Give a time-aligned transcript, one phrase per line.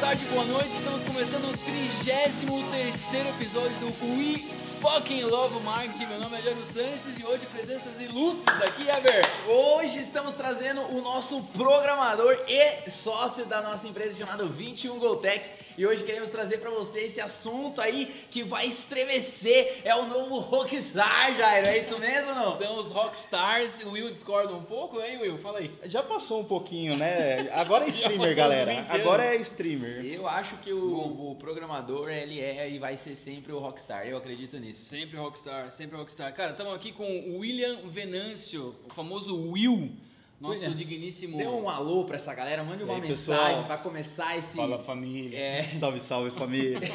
[0.00, 0.68] tarde, boa noite.
[0.68, 3.86] Estamos começando o 33 episódio do
[4.16, 4.44] We
[4.80, 6.06] Fucking Love Marketing.
[6.06, 9.24] Meu nome é Jano Sanches e hoje presenças ilustres aqui, Ever.
[9.48, 15.50] Hoje estamos trazendo o nosso programador e sócio da nossa empresa chamado 21 Goltech.
[15.78, 19.80] E hoje queremos trazer para você esse assunto aí que vai estremecer.
[19.84, 21.68] É o novo Rockstar, Jairo.
[21.68, 22.50] É isso mesmo não?
[22.50, 23.84] São os Rockstars.
[23.84, 25.38] O Will discorda um pouco, hein, Will?
[25.38, 25.70] Fala aí.
[25.84, 27.48] Já passou um pouquinho, né?
[27.52, 28.86] Agora é streamer, galera.
[28.88, 30.04] Agora é streamer.
[30.04, 34.04] Eu acho que o, o, programador, ele é e vai ser sempre o Rockstar.
[34.04, 34.80] Eu acredito nisso.
[34.80, 36.34] Sempre Rockstar, sempre Rockstar.
[36.34, 39.92] Cara, estamos aqui com o William Venâncio, o famoso Will
[40.40, 40.70] nosso é.
[40.70, 41.36] digníssimo.
[41.36, 44.56] Dê um alô pra essa galera, mande uma aí, mensagem para começar esse.
[44.56, 45.36] Fala família.
[45.36, 45.62] É...
[45.76, 46.80] Salve, salve família.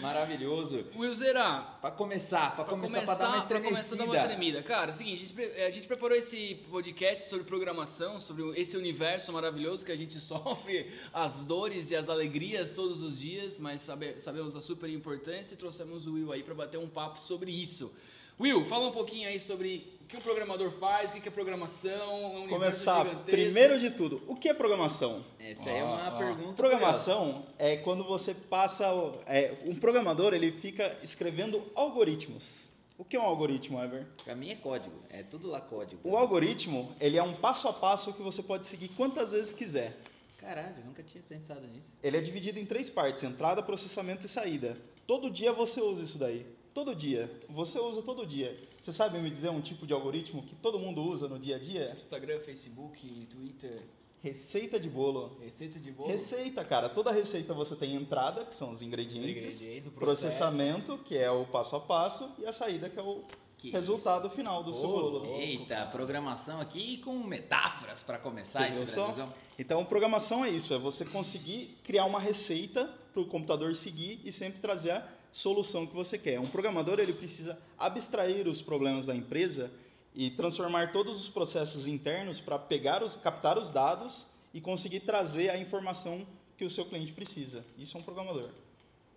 [0.00, 0.86] Maravilhoso.
[0.96, 1.60] Wilzera.
[1.80, 3.74] Pra começar, pra, pra começar, começar, pra dar uma estremecida.
[3.74, 4.62] Pra começar a dar uma tremida.
[4.62, 8.76] Cara, é o seguinte, a gente, a gente preparou esse podcast sobre programação, sobre esse
[8.76, 13.80] universo maravilhoso que a gente sofre as dores e as alegrias todos os dias, mas
[13.80, 17.50] sabe, sabemos a super importância e trouxemos o Will aí para bater um papo sobre
[17.50, 17.92] isso.
[18.40, 22.38] Will, fala um pouquinho aí sobre que o programador faz, o que é programação, é
[22.38, 25.24] um Começar, primeiro de tudo, o que é programação?
[25.38, 26.54] Essa aí é uma pergunta.
[26.54, 28.86] Programação é quando você passa...
[29.26, 32.70] É, um programador, ele fica escrevendo algoritmos.
[32.96, 34.06] O que é um algoritmo, Ever?
[34.24, 36.00] Para mim é código, é tudo lá código.
[36.02, 39.98] O algoritmo, ele é um passo a passo que você pode seguir quantas vezes quiser.
[40.38, 41.90] Caralho, nunca tinha pensado nisso.
[42.02, 44.76] Ele é dividido em três partes: entrada, processamento e saída.
[45.06, 46.44] Todo dia você usa isso daí.
[46.78, 47.28] Todo dia.
[47.48, 48.56] Você usa todo dia.
[48.80, 51.58] Você sabe me dizer um tipo de algoritmo que todo mundo usa no dia a
[51.58, 51.92] dia?
[51.98, 53.82] Instagram, Facebook, Twitter.
[54.22, 55.36] Receita de bolo.
[55.40, 56.08] Receita de bolo?
[56.08, 56.88] Receita, cara.
[56.88, 61.46] Toda receita você tem entrada, que são os ingredientes, os ingredientes processamento, que é o
[61.46, 63.24] passo a passo, e a saída, que é o
[63.56, 64.36] que resultado isso?
[64.36, 65.26] final do oh, seu bolo.
[65.34, 69.34] Eita, programação aqui com metáforas para começar esse Brasilzão.
[69.58, 74.30] Então, programação é isso, é você conseguir criar uma receita para o computador seguir e
[74.30, 76.40] sempre trazer a solução que você quer.
[76.40, 79.70] Um programador ele precisa abstrair os problemas da empresa
[80.14, 85.50] e transformar todos os processos internos para pegar os, captar os dados e conseguir trazer
[85.50, 87.64] a informação que o seu cliente precisa.
[87.78, 88.50] Isso é um programador.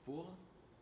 [0.05, 0.41] Porra.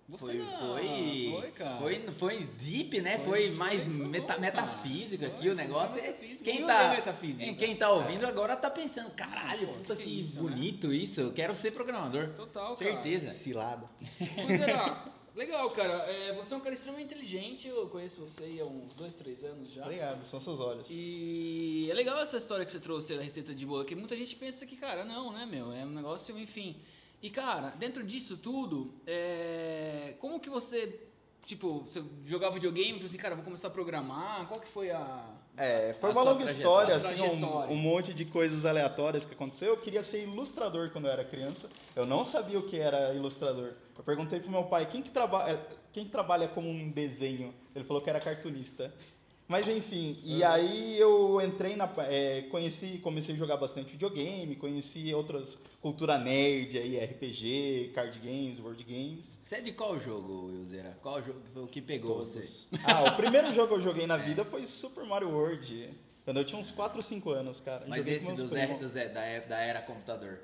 [0.09, 1.77] Você foi, não, foi, foi, cara.
[1.77, 3.19] Foi, foi deep, né?
[3.19, 6.01] Foi, foi mais foi, meta, bom, metafísico aqui o negócio.
[6.01, 6.13] É,
[6.43, 6.99] quem tá,
[7.37, 8.27] quem, quem tá ouvindo é.
[8.29, 10.49] agora tá pensando, caralho, puta que, que isso, né?
[10.49, 10.95] bonito né?
[10.95, 11.21] isso.
[11.21, 12.29] Eu quero ser programador.
[12.29, 13.27] Total, Certeza.
[13.27, 13.37] Cara.
[13.37, 13.89] Cilada.
[15.35, 15.93] Legal, cara.
[16.11, 17.67] É, você é um cara extremamente inteligente.
[17.67, 19.83] Eu conheço você há uns dois, três anos já.
[19.83, 20.87] Obrigado, são seus olhos.
[20.89, 24.35] E é legal essa história que você trouxe da receita de bolo, que muita gente
[24.35, 25.71] pensa que, cara, não, né, meu?
[25.71, 26.81] É um negócio, enfim.
[27.21, 30.15] E, cara, dentro disso tudo, é...
[30.19, 31.07] como que você,
[31.45, 34.47] tipo, você jogava videogame e falou assim, cara, vou começar a programar?
[34.47, 35.38] Qual que foi a...
[35.59, 39.67] É, foi uma longa história, assim, um, um, monte de coisas aleatórias que aconteceu.
[39.67, 41.67] Eu queria ser ilustrador quando eu era criança.
[41.93, 43.73] Eu não sabia o que era ilustrador.
[43.97, 45.59] Eu perguntei pro meu pai, quem que, traba
[45.91, 47.53] quem que trabalha como um desenho?
[47.75, 48.93] Ele falou que era cartunista.
[49.49, 51.89] Mas enfim, e aí eu entrei na.
[52.07, 58.59] É, conheci, comecei a jogar bastante videogame, conheci outras cultura nerd aí, RPG, card games,
[58.59, 59.39] board games.
[59.41, 60.95] Você é de qual jogo, Wilzera?
[61.01, 62.29] Qual jogo foi o que pegou Todos.
[62.29, 62.77] você?
[62.85, 64.23] Ah, o primeiro jogo que eu joguei na é.
[64.23, 65.89] vida foi Super Mario World.
[66.23, 67.85] Quando eu tinha uns 4 ou 5 anos, cara.
[67.87, 70.41] Mas esse dos, er, dos, da, da era computador.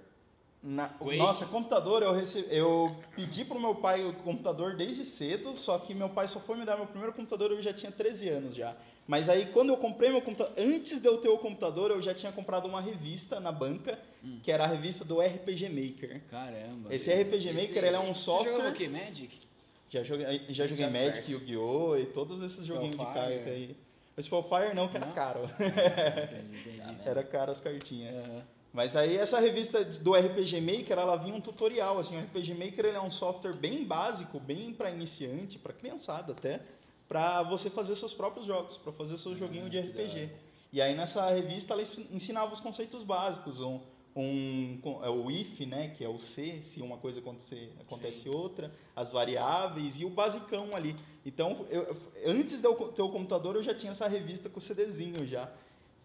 [0.68, 5.78] Na, nossa, computador, eu, recebi, eu pedi pro meu pai o computador desde cedo, só
[5.78, 8.56] que meu pai só foi me dar meu primeiro computador, eu já tinha 13 anos
[8.56, 8.76] já.
[9.08, 12.16] Mas aí, quando eu comprei meu computador, antes de eu ter o computador, eu já
[12.16, 14.40] tinha comprado uma revista na banca, hum.
[14.42, 16.24] que era a revista do RPG Maker.
[16.32, 16.92] Caramba.
[16.92, 18.50] Esse RPG Maker, ele é um software...
[18.50, 18.88] Você jogou o quê?
[18.88, 19.40] Magic?
[19.88, 21.96] Já joguei, já joguei Magic, Yu-Gi-Oh!
[21.96, 23.78] e todos esses joguinhos de carta aí.
[24.18, 25.08] O Spellfire não, que não?
[25.08, 25.42] era caro.
[25.44, 26.82] entendi, entendi.
[27.06, 28.16] era caro as cartinhas.
[28.16, 28.42] Uhum.
[28.76, 32.86] Mas aí essa revista do RPG Maker, ela vinha um tutorial, assim, o RPG Maker
[32.88, 36.60] ele é um software bem básico, bem para iniciante, para criançada até,
[37.08, 40.30] para você fazer seus próprios jogos, para fazer seu joguinho de RPG.
[40.74, 43.80] E aí nessa revista ela ensinava os conceitos básicos, um,
[44.14, 48.30] um é o if, né, que é o se, se uma coisa acontecer, acontece Sim.
[48.30, 50.98] outra, as variáveis e o basicão ali.
[51.26, 51.96] Então, eu,
[52.26, 55.50] antes de eu ter o computador, eu já tinha essa revista com o CDzinho já,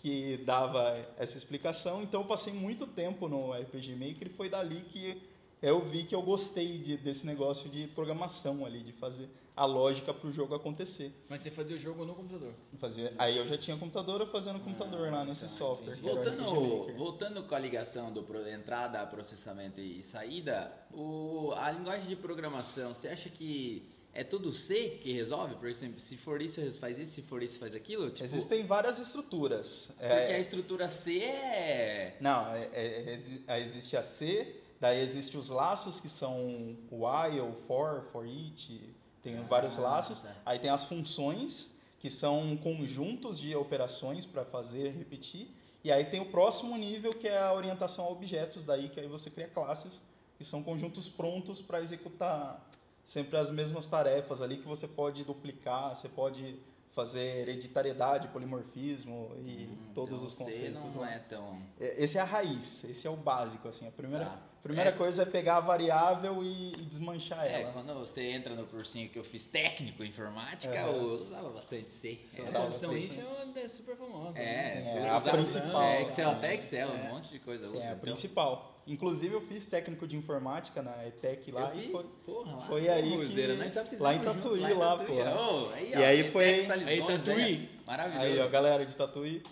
[0.00, 2.02] que dava essa explicação.
[2.02, 5.20] Então, eu passei muito tempo no RPG Maker e foi dali que
[5.62, 10.14] eu vi que eu gostei de, desse negócio de programação ali, de fazer a lógica
[10.14, 11.12] para o jogo acontecer.
[11.28, 12.54] Mas você fazia o jogo no computador?
[12.78, 15.96] Fazia, aí eu já tinha computador, eu fazia no computador ah, lá nesse tá, software.
[15.96, 22.94] Voltando, voltando com a ligação do entrada, processamento e saída, o, a linguagem de programação,
[22.94, 25.54] você acha que é tudo C que resolve?
[25.54, 28.10] Por exemplo, se for isso, faz isso, se for isso, faz aquilo?
[28.10, 28.24] Tipo...
[28.24, 29.92] Existem várias estruturas.
[29.96, 30.36] Porque é...
[30.36, 32.16] a estrutura C é...
[32.20, 38.02] Não, é, é, é existe a C, Daí existem os laços que são while, for,
[38.10, 38.80] for each,
[39.22, 40.20] tem ah, vários laços.
[40.20, 40.34] Tá.
[40.46, 45.54] Aí tem as funções, que são conjuntos de operações para fazer, repetir.
[45.84, 49.06] E aí tem o próximo nível, que é a orientação a objetos, daí que aí
[49.06, 50.02] você cria classes,
[50.38, 52.66] que são conjuntos prontos para executar
[53.02, 56.60] sempre as mesmas tarefas ali, que você pode duplicar, você pode
[56.92, 60.94] fazer hereditariedade, polimorfismo e hum, todos então os conceitos.
[60.94, 61.14] Não né?
[61.14, 61.58] é tão...
[61.78, 63.86] É, esse é a raiz, esse é o básico, assim.
[63.86, 64.42] A primeira, tá.
[64.60, 64.92] primeira é.
[64.92, 67.72] coisa é pegar a variável e, e desmanchar é, ela.
[67.72, 70.88] quando você entra no cursinho que eu fiz técnico em informática, é.
[70.88, 72.18] eu usava bastante C.
[72.24, 74.38] Você usava bastante if é super famosa.
[74.38, 75.06] É, né?
[75.06, 75.82] é a principal.
[75.82, 77.68] É, Excel, até Excel, um monte de coisa.
[77.68, 77.98] Sim, é a então.
[78.00, 78.79] principal.
[78.90, 81.72] Inclusive eu fiz técnico de informática na ETEC lá.
[81.72, 84.96] Eu e foi, porra, lá foi aí Cruzeiro, que, já lá em Tatuí, junto, lá,
[84.98, 85.12] pô.
[85.14, 86.66] Oh, aí, e aí foi...
[86.68, 87.70] Aí Tatuí.
[87.86, 88.24] Maravilhoso.
[88.24, 89.42] Aí, ó, galera de Tatuí,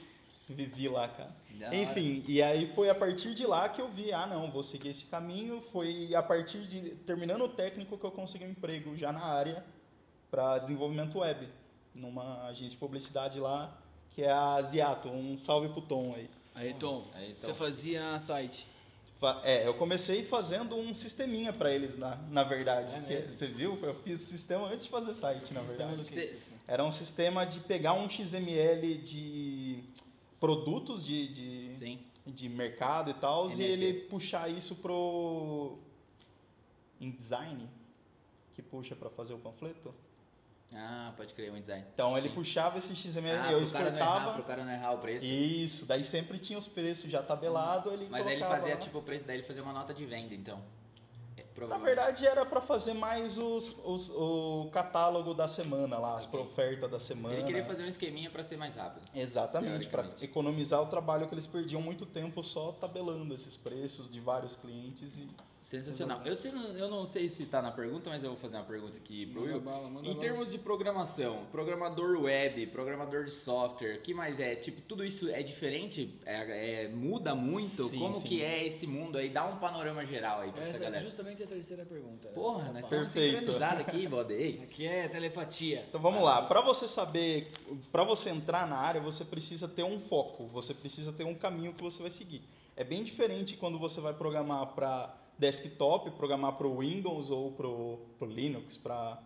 [0.49, 1.37] vivi lá, cara.
[1.73, 4.89] Enfim, e aí foi a partir de lá que eu vi, ah, não, vou seguir
[4.89, 5.61] esse caminho.
[5.61, 9.65] Foi a partir de, terminando o técnico, que eu consegui um emprego já na área
[10.31, 11.49] para desenvolvimento web,
[11.95, 13.77] numa agência de publicidade lá,
[14.11, 15.09] que é a Ziato.
[15.09, 16.29] Um salve pro Tom aí.
[16.55, 17.39] Aí, Tom, aí, Tom.
[17.39, 18.67] você fazia site?
[19.43, 22.95] É, eu comecei fazendo um sisteminha para eles, na, na verdade.
[22.95, 23.77] É você viu?
[23.83, 26.03] Eu fiz o sistema antes de fazer site, na verdade.
[26.67, 29.83] Era um sistema de pegar um XML de
[30.39, 35.79] produtos de, de, de mercado e tal, e ele puxar isso pro
[37.01, 37.69] InDesign,
[38.55, 39.93] que puxa para fazer o panfleto.
[40.75, 41.85] Ah, pode crer, um design.
[41.95, 42.19] Então Sim.
[42.19, 44.33] ele puxava esse XML ah, e eu exportava.
[44.33, 45.27] Para o cara não errar o preço.
[45.27, 48.81] Isso, daí sempre tinha os preços já tabelado, ele Mas aí ele fazia lá.
[48.81, 50.63] tipo o preço, daí ele fazia uma nota de venda, então.
[51.67, 56.89] Na verdade era para fazer mais os, os, o catálogo da semana lá, as ofertas
[56.89, 57.35] da semana.
[57.35, 59.05] Ele queria fazer um esqueminha para ser mais rápido.
[59.13, 64.21] Exatamente, para economizar o trabalho que eles perdiam muito tempo só tabelando esses preços de
[64.21, 65.29] vários clientes e
[65.61, 66.23] Sensacional.
[66.25, 68.97] Eu, sei, eu não sei se está na pergunta, mas eu vou fazer uma pergunta
[68.97, 69.61] aqui pro Will.
[69.61, 74.55] Bala, em termos de programação, programador web, programador de software, que mais é?
[74.55, 76.19] Tipo, tudo isso é diferente?
[76.25, 77.89] É, é muda muito?
[77.89, 78.29] Sim, Como sim.
[78.29, 79.29] que é esse mundo aí?
[79.29, 81.03] Dá um panorama geral aí pra essa, essa é galera.
[81.03, 82.29] É justamente a terceira pergunta.
[82.29, 84.39] Porra, nós estamos sincronizados aqui, Bode.
[84.69, 85.85] Aqui é telepatia.
[85.89, 86.43] Então vamos lá.
[86.43, 87.53] Para você saber,
[87.91, 91.75] para você entrar na área, você precisa ter um foco, você precisa ter um caminho
[91.75, 92.43] que você vai seguir.
[92.77, 97.67] É bem diferente quando você vai programar para desktop, programar para o Windows ou para
[97.67, 99.23] o Linux, para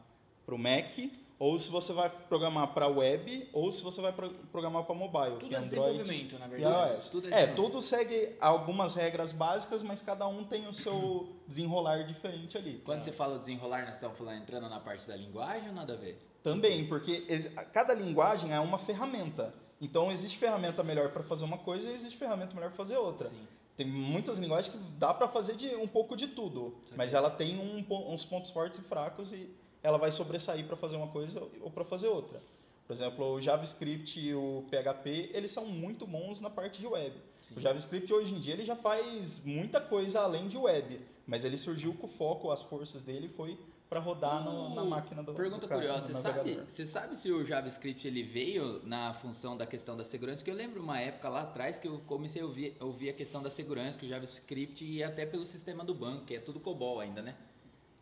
[0.47, 0.99] o Mac,
[1.38, 5.38] ou se você vai programar para web, ou se você vai programar para mobile.
[5.41, 7.11] Tudo que é Android desenvolvimento, na verdade.
[7.11, 12.05] Tudo é, é, tudo segue algumas regras básicas, mas cada um tem o seu desenrolar
[12.05, 12.81] diferente ali.
[12.85, 15.97] Quando você fala desenrolar, nós estamos falando entrando na parte da linguagem ou nada a
[15.97, 16.17] ver?
[16.44, 17.26] Também, porque
[17.73, 19.53] cada linguagem é uma ferramenta.
[19.81, 23.29] Então existe ferramenta melhor para fazer uma coisa e existe ferramenta melhor para fazer outra.
[23.29, 23.49] Sim.
[23.82, 26.94] Tem muitas linguagens que dá para fazer de um pouco de tudo, Sim.
[26.96, 29.50] mas ela tem um, uns pontos fortes e fracos e
[29.82, 32.40] ela vai sobressair para fazer uma coisa ou para fazer outra.
[32.87, 37.12] Por exemplo, o JavaScript e o PHP, eles são muito bons na parte de web.
[37.40, 37.55] Sim.
[37.56, 41.56] O JavaScript hoje em dia ele já faz muita coisa além de web, mas ele
[41.56, 43.58] surgiu com o foco, as forças dele foi
[43.92, 47.30] para rodar uh, no, na máquina do Pergunta do curiosa, você sabe, você sabe se
[47.30, 50.38] o JavaScript ele veio na função da questão da segurança?
[50.38, 53.42] Porque eu lembro uma época lá atrás que eu comecei a ouvir, ouvir a questão
[53.42, 57.00] da segurança, que o JavaScript ia até pelo sistema do banco, que é tudo COBOL
[57.00, 57.37] ainda, né?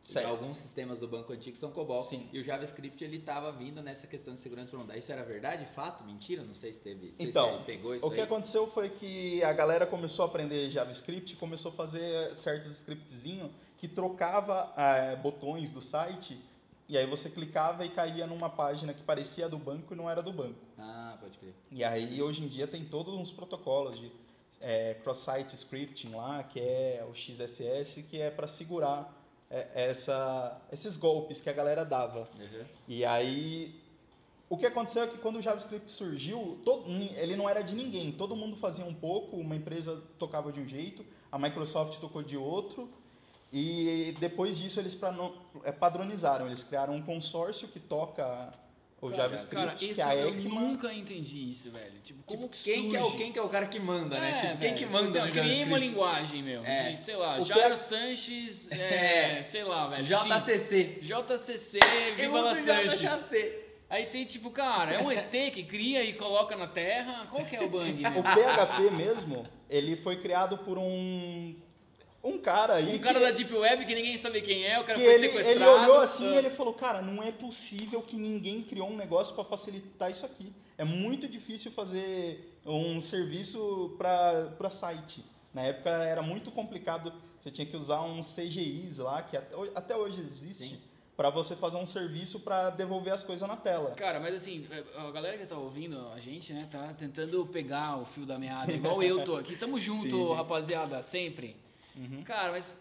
[0.00, 0.28] Certo.
[0.28, 2.02] Alguns sistemas do banco antigo são COBOL.
[2.02, 2.28] Sim.
[2.32, 4.96] E o JavaScript ele estava vindo nessa questão de segurança para mudar.
[4.96, 5.66] Isso era verdade?
[5.74, 6.04] Fato?
[6.04, 6.44] Mentira?
[6.44, 7.12] Não sei se teve.
[7.18, 11.34] então, se pegou isso o que aconteceu foi que a galera começou a aprender JavaScript,
[11.34, 16.38] começou a fazer certos scriptzinhos que trocava é, botões do site
[16.86, 20.22] e aí você clicava e caía numa página que parecia do banco e não era
[20.22, 20.58] do banco.
[20.78, 21.54] Ah, pode crer.
[21.70, 24.12] E aí hoje em dia tem todos uns protocolos de
[24.60, 29.16] é, cross-site scripting lá, que é o XSS, que é para segurar
[29.50, 32.28] é, essa, esses golpes que a galera dava.
[32.38, 32.64] Uhum.
[32.86, 33.80] E aí
[34.50, 38.10] o que aconteceu é que quando o JavaScript surgiu, todo, ele não era de ninguém.
[38.10, 42.36] Todo mundo fazia um pouco, uma empresa tocava de um jeito, a Microsoft tocou de
[42.36, 42.90] outro.
[43.52, 44.98] E depois disso eles
[45.64, 48.52] é, padronizaram, eles criaram um consórcio que toca
[49.00, 51.98] o cara, JavaScript, cara, que é a eu nunca entendi isso, velho.
[52.00, 54.20] Tipo, como tipo, que quem que é o quem que é o cara que manda,
[54.20, 54.28] né?
[54.28, 54.38] é, né?
[54.40, 55.64] Tipo, quem que tipo manda tipo, no JavaScript?
[55.64, 56.64] uma linguagem, meu.
[56.64, 56.90] É.
[56.90, 60.04] De, sei lá, o Jairo Sanches, é, é, sei lá, velho.
[60.04, 60.98] JCC.
[61.00, 61.78] X, JCC,
[62.16, 63.00] Viva Sanches.
[63.00, 63.70] JCC.
[63.88, 67.26] Aí tem tipo, cara, é um ET que cria e coloca na Terra.
[67.28, 68.00] Qual que é o bang?
[68.06, 71.56] o PHP mesmo, ele foi criado por um
[72.22, 72.96] um cara aí.
[72.96, 75.58] Um cara da Deep Web que ninguém sabe quem é, o cara foi ele, sequestrado.
[75.58, 76.38] Ele olhou assim e ah.
[76.38, 80.52] ele falou: Cara, não é possível que ninguém criou um negócio para facilitar isso aqui.
[80.76, 85.24] É muito difícil fazer um serviço para site.
[85.52, 89.36] Na época era muito complicado, você tinha que usar uns CGIs lá, que
[89.74, 90.80] até hoje existe,
[91.16, 93.90] para você fazer um serviço para devolver as coisas na tela.
[93.90, 97.98] Cara, mas assim, é, a galera que tá ouvindo a gente, né, tá tentando pegar
[97.98, 99.56] o fio da meada, igual eu tô aqui.
[99.56, 101.56] Tamo junto, sim, rapaziada, sempre.
[101.96, 102.22] Uhum.
[102.24, 102.78] Cara, mas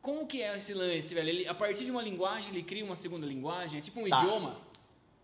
[0.00, 1.28] como que é esse lance, velho?
[1.28, 3.78] Ele, a partir de uma linguagem, ele cria uma segunda linguagem?
[3.78, 4.22] É tipo um tá.
[4.22, 4.68] idioma?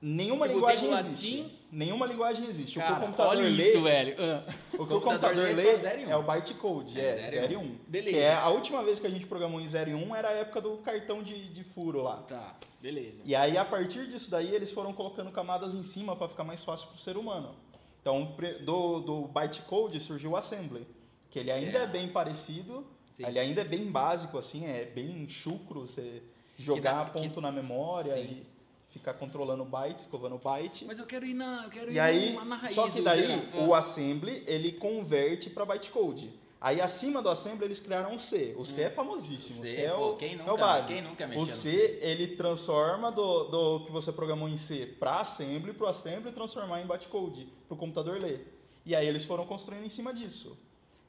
[0.07, 1.39] Nenhuma tipo, linguagem existe.
[1.39, 1.59] Latim?
[1.73, 2.79] Nenhuma linguagem existe.
[2.79, 3.69] Cara, o que o computador olha lê.
[3.71, 4.13] Isso, velho.
[4.13, 4.83] Uh.
[4.83, 7.61] O que o computador, lê é, é o bytecode, é, é 0 e 1.
[7.61, 7.79] Um.
[7.89, 8.11] Beleza.
[8.11, 10.29] Que é a última vez que a gente programou em 0 e 1 um, era
[10.29, 12.17] a época do cartão de, de furo lá.
[12.19, 13.23] Tá, beleza.
[13.25, 16.63] E aí, a partir disso daí, eles foram colocando camadas em cima para ficar mais
[16.63, 17.55] fácil pro ser humano.
[18.03, 20.87] Então, do, do bytecode surgiu o assembly,
[21.31, 23.27] que ele ainda é, é bem parecido, Sim.
[23.27, 26.21] ele ainda é bem básico, assim, é bem chucro, você
[26.57, 28.23] jogar que, ponto que, na memória sim.
[28.23, 28.47] e
[28.91, 30.85] ficar controlando byte, escovando byte.
[30.85, 32.75] Mas eu quero ir na, eu quero e ir aí, na raiz.
[32.75, 36.29] Só que daí o assembly ele converte para bytecode.
[36.61, 38.53] Aí acima do assembly eles criaram o C.
[38.59, 38.87] O C hum.
[38.87, 39.61] é famosíssimo.
[39.61, 40.87] C, o C é, o, quem nunca, é o.
[40.87, 44.87] Quem nunca mexeu o C, C, ele transforma do, do que você programou em C
[44.99, 48.59] para assembly, para o assembly transformar em bytecode, para o computador ler.
[48.85, 50.59] E aí eles foram construindo em cima disso.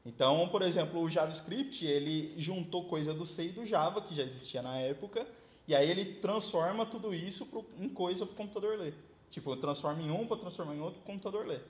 [0.06, 4.24] Então, por exemplo, o JavaScript, ele juntou coisa do C e do Java, que já
[4.24, 5.26] existia na época,
[5.68, 8.94] e aí ele transforma tudo isso pro, em coisa para o computador ler.
[9.32, 11.64] Tipo, transforma em um para transformar em outro para o computador ler.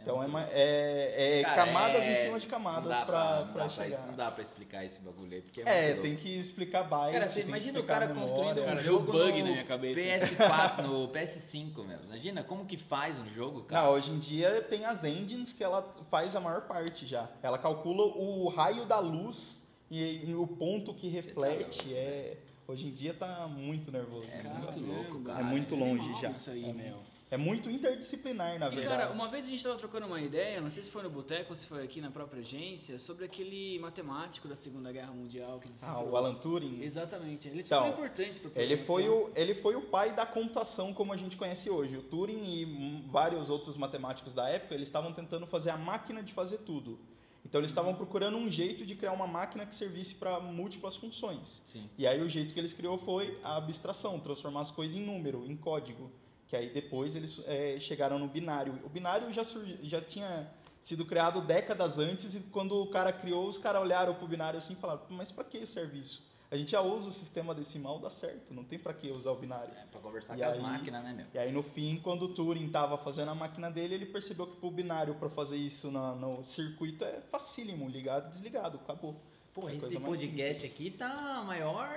[0.00, 2.12] É então é, é, é Cara, camadas é...
[2.12, 3.98] em cima de camadas para chegar.
[3.98, 7.12] Pra, não dá para explicar esse bagulho aí, porque é, é tem que explicar byte.
[7.12, 11.98] Cara, você imagina o cara construindo um jogo bug no PS4, no PS5, meu.
[12.04, 13.86] Imagina como que faz um jogo, cara.
[13.86, 17.28] Não, hoje em dia tem as engines que ela faz a maior parte já.
[17.42, 22.36] Ela calcula o raio da luz e, e o ponto que reflete é
[22.70, 24.28] Hoje em dia tá muito nervoso.
[24.30, 25.40] É muito louco, cara.
[25.40, 26.30] É muito longe já.
[26.30, 27.00] Isso aí, é, meu.
[27.30, 29.02] É muito interdisciplinar, na Sim, verdade.
[29.02, 31.50] cara, uma vez a gente estava trocando uma ideia, não sei se foi no Boteco
[31.50, 35.60] ou se foi aqui na própria agência, sobre aquele matemático da Segunda Guerra Mundial.
[35.60, 36.82] Que ah, o Alan Turing?
[36.82, 37.46] Exatamente.
[37.46, 40.92] Ele é então, super importante para ele foi o Ele foi o pai da computação
[40.92, 41.96] como a gente conhece hoje.
[41.96, 46.32] O Turing e vários outros matemáticos da época, eles estavam tentando fazer a máquina de
[46.32, 46.98] fazer tudo.
[47.44, 51.62] Então eles estavam procurando um jeito de criar uma máquina que servisse para múltiplas funções.
[51.66, 51.88] Sim.
[51.96, 55.46] E aí o jeito que eles criou foi a abstração, transformar as coisas em número,
[55.46, 56.10] em código.
[56.50, 58.78] Que aí depois eles é, chegaram no binário.
[58.84, 63.46] O binário já, surgi, já tinha sido criado décadas antes e quando o cara criou,
[63.46, 66.28] os caras olharam para o binário assim e falaram, mas para que serve isso?
[66.50, 69.36] a gente já usa o sistema decimal, dá certo, não tem para que usar o
[69.36, 69.72] binário.
[69.72, 71.26] É, para conversar e com aí, as máquinas, né, meu?
[71.32, 74.58] E aí no fim, quando o Turing estava fazendo a máquina dele, ele percebeu que
[74.60, 79.14] o binário para fazer isso na, no circuito é facílimo, ligado e desligado, acabou.
[79.52, 81.88] Pô, é esse podcast aqui tá a maior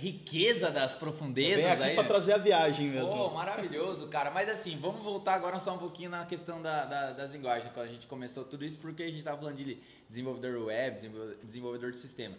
[0.00, 1.78] riqueza das profundezas.
[1.78, 3.16] Vem aqui para trazer a viagem mesmo.
[3.16, 4.32] Pô, maravilhoso, cara.
[4.32, 7.72] Mas assim, vamos voltar agora só um pouquinho na questão da, da, das linguagens.
[7.72, 10.96] Quando a gente começou tudo isso, porque a gente estava falando de desenvolvedor web,
[11.44, 12.36] desenvolvedor de sistema.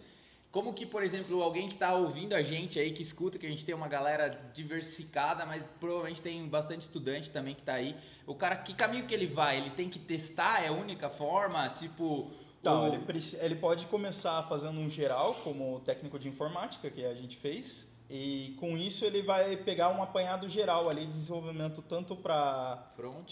[0.52, 3.50] Como que, por exemplo, alguém que está ouvindo a gente aí, que escuta, que a
[3.50, 7.96] gente tem uma galera diversificada, mas provavelmente tem bastante estudante também que está aí.
[8.26, 9.56] O cara, que caminho que ele vai?
[9.56, 10.62] Ele tem que testar?
[10.62, 11.66] É a única forma?
[11.70, 12.30] Tipo...
[12.64, 12.86] Então, o...
[12.86, 17.86] ele, ele pode começar fazendo um geral, como técnico de informática, que a gente fez.
[18.16, 22.76] E com isso ele vai pegar um apanhado geral ali de desenvolvimento tanto para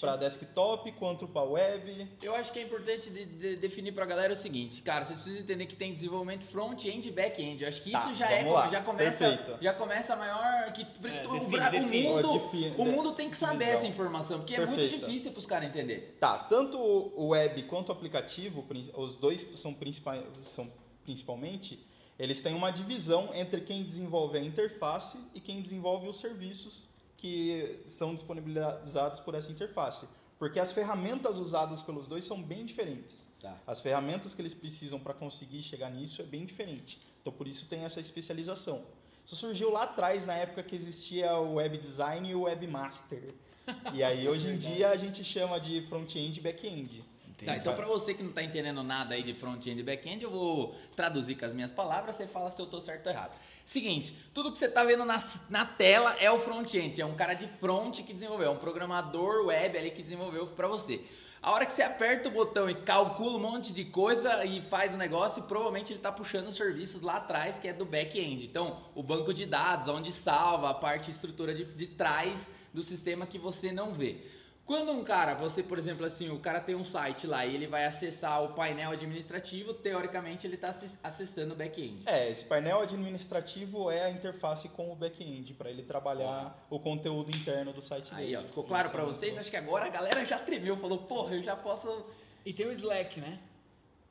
[0.00, 2.08] para desktop quanto para web.
[2.20, 5.20] Eu acho que é importante de, de definir para a galera o seguinte, cara, vocês
[5.20, 7.62] precisam entender que tem desenvolvimento front-end e back-end.
[7.62, 8.68] Eu acho que isso tá, já é lá.
[8.70, 9.62] já começa Perfeito.
[9.62, 12.08] já começa a maior que é, o, define, o, define.
[12.08, 14.80] mundo define, o mundo tem que saber essa informação porque Perfeito.
[14.80, 16.16] é muito difícil para os caras entender.
[16.18, 20.68] Tá, tanto o web quanto o aplicativo, os dois são principais são
[21.04, 21.86] principalmente
[22.22, 26.84] eles têm uma divisão entre quem desenvolve a interface e quem desenvolve os serviços
[27.16, 30.06] que são disponibilizados por essa interface.
[30.38, 33.28] Porque as ferramentas usadas pelos dois são bem diferentes.
[33.40, 33.56] Tá.
[33.66, 37.00] As ferramentas que eles precisam para conseguir chegar nisso é bem diferente.
[37.20, 38.84] Então, por isso tem essa especialização.
[39.26, 43.34] Isso surgiu lá atrás, na época que existia o web design e o webmaster.
[43.94, 47.04] E aí, hoje em dia, a gente chama de front-end e back-end.
[47.44, 50.30] Tá, então para você que não está entendendo nada aí de front-end e back-end, eu
[50.30, 53.36] vou traduzir com as minhas palavras, você fala se eu estou certo ou errado.
[53.64, 55.18] Seguinte, tudo que você está vendo na,
[55.48, 59.46] na tela é o front-end, é um cara de front que desenvolveu, é um programador
[59.46, 61.00] web ali que desenvolveu para você.
[61.42, 64.94] A hora que você aperta o botão e calcula um monte de coisa e faz
[64.94, 68.44] o negócio, provavelmente ele está puxando os serviços lá atrás, que é do back-end.
[68.44, 73.26] Então, o banco de dados, onde salva a parte estrutura de, de trás do sistema
[73.26, 74.18] que você não vê.
[74.64, 77.66] Quando um cara, você, por exemplo, assim, o cara tem um site lá e ele
[77.66, 82.02] vai acessar o painel administrativo, teoricamente ele está acessando o back-end.
[82.06, 87.30] É, esse painel administrativo é a interface com o back-end, para ele trabalhar o conteúdo
[87.36, 88.36] interno do site Aí, dele.
[88.36, 89.36] Ó, ficou claro para vocês?
[89.36, 92.06] Acho que agora a galera já tremeu, falou, porra, eu já posso...
[92.46, 93.40] E tem o Slack, né?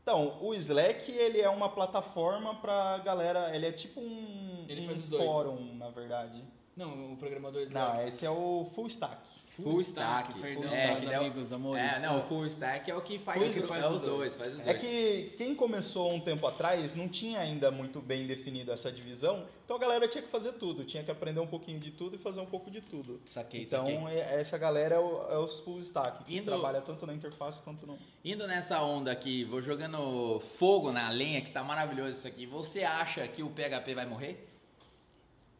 [0.03, 4.85] Então, o Slack, ele é uma plataforma pra galera, ele é tipo um, Ele um
[4.85, 5.23] faz os dois.
[5.23, 6.43] fórum, na verdade.
[6.75, 7.97] Não, o programador Slack.
[7.97, 9.21] Não, esse é o Full Stack.
[9.63, 10.33] Full stack.
[10.39, 11.93] Perdão, Full stack, meus que dá o- amigos, amores.
[11.93, 14.13] É, não, o full stack é o que faz, que faz é os dois.
[14.13, 14.77] dois, faz os É dois.
[14.81, 19.75] que quem começou um tempo atrás não tinha ainda muito bem definido essa divisão, então
[19.77, 22.41] a galera tinha que fazer tudo, tinha que aprender um pouquinho de tudo e fazer
[22.41, 23.21] um pouco de tudo.
[23.25, 24.17] Saquei, Então, saquei.
[24.19, 27.61] é- essa galera é, o- é os full stack, que Indo- trabalha tanto na interface
[27.61, 27.97] quanto no...
[28.23, 32.45] Indo nessa onda aqui, vou jogando fogo na lenha, que tá maravilhoso isso aqui.
[32.45, 34.47] Você acha que o PHP vai morrer?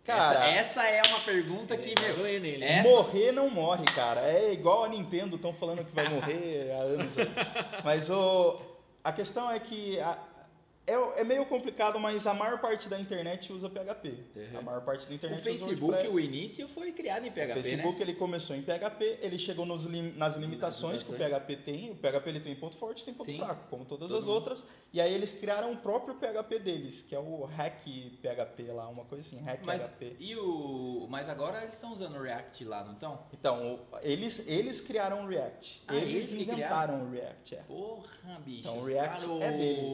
[0.03, 2.63] Cara, essa, essa é uma pergunta que, meu, Vergonha nele.
[2.65, 4.21] Essa- morrer não morre, cara.
[4.21, 7.15] É igual a Nintendo, estão falando que vai morrer há anos.
[7.85, 8.59] Mas o,
[9.03, 10.17] a questão é que a-
[10.91, 14.13] é, é meio complicado, mas a maior parte da internet usa PHP.
[14.35, 14.59] Uhum.
[14.59, 16.15] A maior parte da o internet usa Facebook, WordPress.
[16.15, 18.01] o início foi criado em PHP, o Facebook né?
[18.03, 21.91] ele começou em PHP, ele chegou nos lim- nas limitações que o PHP tem.
[21.91, 23.37] O PHP ele tem ponto forte, tem ponto Sim.
[23.37, 24.33] fraco, como todas Todo as mundo.
[24.35, 24.65] outras.
[24.93, 27.83] E aí eles criaram o próprio PHP deles, que é o Hack
[28.21, 30.15] PHP lá, uma coisa assim, Hack Mas, PHP.
[30.19, 33.19] e o, mas agora eles estão usando o React lá, não estão?
[33.33, 35.83] Então, o- eles, eles criaram o React.
[35.87, 37.61] Ah, eles eles inventaram o React, é.
[37.63, 38.59] Porra, bicho.
[38.59, 39.93] Então, o React é deles.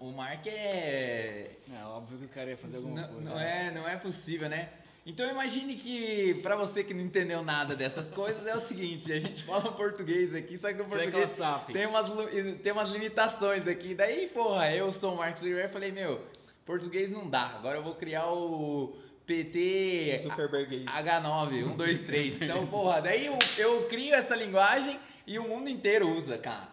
[0.00, 1.52] O, o Mark é...
[1.72, 3.30] É óbvio que o cara ia fazer alguma Não, coisa.
[3.30, 4.68] não é, não é possível, né?
[5.06, 9.18] Então imagine que, pra você que não entendeu nada dessas coisas, é o seguinte, a
[9.18, 11.38] gente fala português aqui, só que o português
[11.72, 12.06] tem umas,
[12.62, 13.94] tem umas limitações aqui.
[13.94, 16.20] Daí, porra, eu sou o Marcos Oliveira e falei, meu,
[16.66, 22.42] português não dá, agora eu vou criar o PT Zuckerberg H9, 1, 2, 3.
[22.42, 26.68] Então, porra, daí eu, eu crio essa linguagem e o mundo inteiro usa, cara.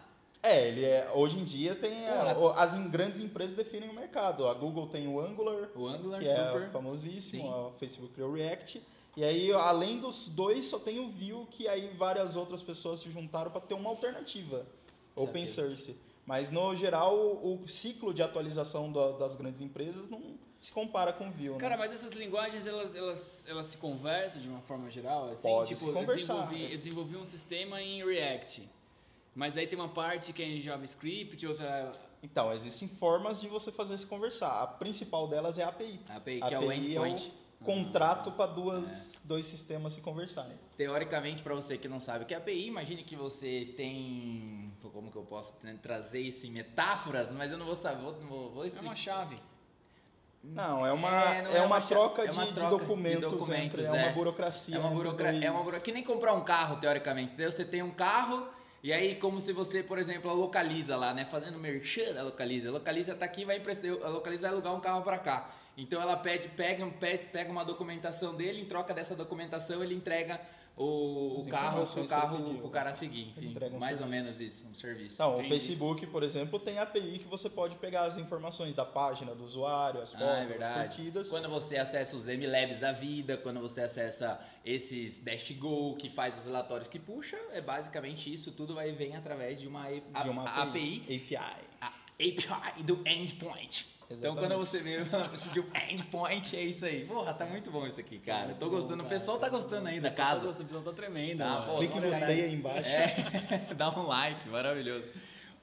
[0.46, 1.10] É, ele é.
[1.14, 2.06] Hoje em dia tem.
[2.08, 2.38] a- Porra.
[2.38, 4.46] o- as grandes empresas definem o mercado.
[4.46, 6.62] A Google tem o Angular, O Angular que super...
[6.62, 7.48] é famosíssimo, Sim.
[7.74, 8.82] a Facebook criou o React.
[9.16, 13.10] E aí, além dos dois, só tem o Vue, que aí várias outras pessoas se
[13.10, 14.66] juntaram para ter uma alternativa.
[15.14, 15.96] Open source.
[16.26, 20.20] Mas no geral, o, ciclo de atualização da- das grandes empresas não
[20.60, 21.50] se compara com o Vue.
[21.50, 21.58] né?
[21.58, 25.30] Cara, mas essas linguagens, elas, elas, elas se conversam de uma forma geral?
[25.30, 26.34] Assim, Pode tipo, se conversar.
[26.34, 28.68] Eu desenvolvi, eu desenvolvi um sistema em React.
[29.36, 31.92] Mas aí tem uma parte que é em JavaScript, outra...
[32.22, 34.62] Então, existem formas de você fazer se conversar.
[34.62, 36.00] A principal delas é a API.
[36.08, 37.32] A API, que é o API endpoint.
[37.62, 40.56] contrato para duas dois sistemas se conversarem.
[40.76, 44.72] Teoricamente, para você que não sabe o que é API, imagine que você tem.
[44.80, 48.50] Como que eu posso trazer isso em metáforas, mas eu não vou saber, vou, vou,
[48.50, 48.88] vou É explicar.
[48.88, 49.38] uma chave.
[50.42, 52.76] Não, é uma, É, é, não é uma, uma troca, é de, uma de troca
[52.76, 54.04] de documentos, documentos, entre, é, é.
[54.04, 54.76] uma burocracia.
[54.76, 55.84] É uma burocracia, é uma burocracia.
[55.84, 57.34] Que nem comprar um carro, teoricamente.
[57.34, 58.48] Você tem um carro,
[58.86, 61.24] e aí, como se você, por exemplo, localiza lá, né?
[61.24, 62.68] Fazendo merchan da localiza.
[62.68, 63.90] A localiza tá aqui vai emprestar.
[64.04, 65.50] A localiza vai alugar um carro para cá.
[65.76, 66.86] Então ela pede, pega,
[67.32, 70.40] pega uma documentação dele, em troca dessa documentação, ele entrega
[70.76, 72.58] o, o carro, o carro pediu.
[72.58, 73.32] pro cara seguir.
[73.36, 74.06] Ele Enfim, um mais ou serviço.
[74.08, 75.14] menos isso, um serviço.
[75.14, 75.44] Então, o.
[75.48, 80.02] Facebook, por exemplo, tem API que você pode pegar as informações da página do usuário,
[80.02, 81.30] as fotos, Ah, é as curtidas.
[81.30, 86.44] Quando você acessa os MLabs da vida, quando você acessa esses DashGo que faz os
[86.44, 91.00] relatórios que puxa, é basicamente isso, tudo vai vir através de uma, de uma API.
[91.04, 91.38] API,
[91.80, 91.96] API.
[92.18, 93.86] API do endpoint.
[94.08, 94.38] Então Exatamente.
[94.38, 97.04] quando você vê, precisa de um endpoint, é isso aí.
[97.06, 98.54] Porra, tá muito bom isso aqui, cara.
[98.54, 100.40] Tô gostando, o pessoal tá gostando aí da casa.
[100.40, 101.42] Tá gostando, o pessoal tá tremendo.
[101.42, 102.88] Ah, pô, Clique em gostei aí embaixo.
[102.88, 105.06] É, dá um like, maravilhoso.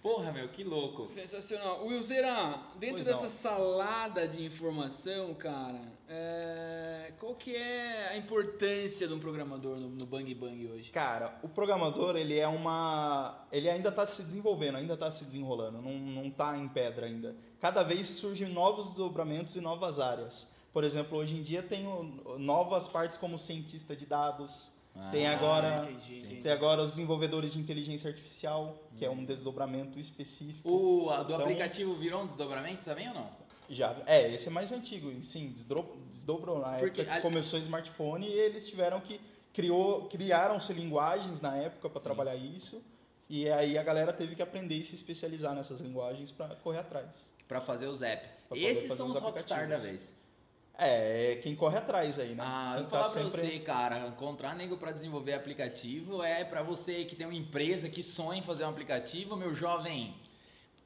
[0.03, 1.07] Porra, meu, que louco.
[1.07, 1.87] Sensacional.
[1.87, 3.29] Wilzeira, dentro Pois dessa não.
[3.29, 10.05] salada de informação, cara, é, qual que é a importância de um programador no, no
[10.05, 10.91] Bang Bang hoje?
[10.91, 13.47] Cara, o programador, ele é uma...
[13.49, 17.33] Ele ainda está se desenvolvendo, ainda está se desenrolando, não, não tá em pedra ainda.
[17.61, 20.51] Cada vez surgem novos desdobramentos e novas áreas.
[20.73, 21.85] Por exemplo, hoje em dia tem
[22.37, 24.69] novas partes como cientista de dados,
[25.12, 25.82] tem Ah, agora...
[25.89, 26.41] entendi, entendi.
[26.41, 30.69] Tem agora os desenvolvedores de inteligência artificial, que é um desdobramento específico.
[30.69, 33.29] O a do Então- aplicativo virou um desdobramento também ou não?
[33.69, 37.58] Já, é, esse é mais antigo, sim, desdro- desdobrou na Porque época que a- começou
[37.58, 39.19] o smartphone e eles tiveram que
[39.53, 42.82] criou, criaram-se linguagens na época para trabalhar isso.
[43.29, 47.32] E aí a galera teve que aprender e se especializar nessas linguagens para correr atrás.
[47.47, 48.29] Pra fazer os apps.
[48.53, 50.15] Esses fazer são os rockstar da vez.
[50.77, 52.43] É, é quem corre atrás aí, né?
[52.45, 56.23] Ah, eu Quem vou tá falar pra sempre- você, cara, encontrar nego pra desenvolver aplicativo
[56.23, 60.15] é pra você que tem uma empresa que sonha em fazer um aplicativo, meu jovem.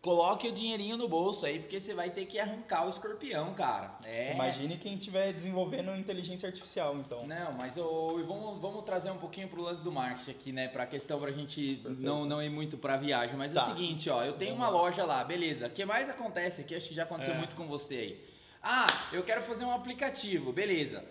[0.02, 3.98] Coloque o dinheirinho no bolso aí, porque você vai ter que arrancar o escorpião, cara.
[4.06, 4.34] É.
[4.34, 7.26] Imagine quem estiver desenvolvendo inteligência artificial, então.
[7.26, 10.68] Não, mas e vamos, vamos trazer um pouquinho pro lance do marketing aqui, né?
[10.68, 13.36] Pra questão pra gente não, não ir muito pra viagem.
[13.36, 13.64] Mas é Tá.
[13.64, 15.68] o seguinte, ó, eu tenho uma loja lá, beleza.
[15.68, 17.38] O que mais acontece aqui, acho que já aconteceu É.
[17.38, 18.37] muito com você aí.
[18.70, 21.02] Ah, eu quero fazer um aplicativo, beleza.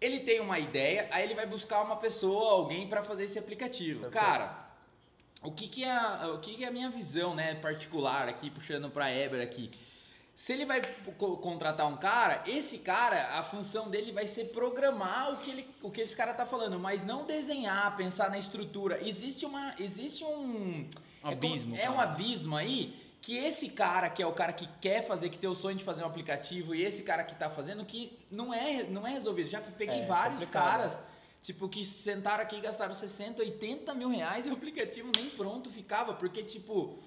[0.00, 4.00] Ele tem uma ideia, aí ele vai buscar uma pessoa, alguém pra fazer esse aplicativo.
[4.00, 4.26] Perfeito.
[4.26, 4.66] Cara,
[5.40, 8.90] o que, que, é, o que, que é a minha visão, né, particular aqui, puxando
[8.90, 9.70] para Eber aqui.
[10.34, 10.82] Se ele vai
[11.16, 15.92] contratar um cara, esse cara, a função dele vai ser programar o que, ele, o
[15.92, 18.98] que esse cara tá falando, mas não desenhar, pensar na estrutura.
[19.06, 20.88] Existe uma, existe um
[21.22, 21.76] abismo.
[21.76, 25.02] É, como, é um abismo aí que esse cara que é o cara que quer
[25.02, 27.82] fazer, que tem o sonho de fazer um aplicativo, e esse cara que tá fazendo,
[27.82, 29.48] que não é, não é resolvido.
[29.48, 30.62] Já peguei é, vários complicado.
[30.62, 31.02] caras,
[31.40, 35.70] tipo, que sentaram aqui e gastaram 60, 80 mil reais e o aplicativo nem pronto
[35.70, 36.98] ficava, porque, tipo,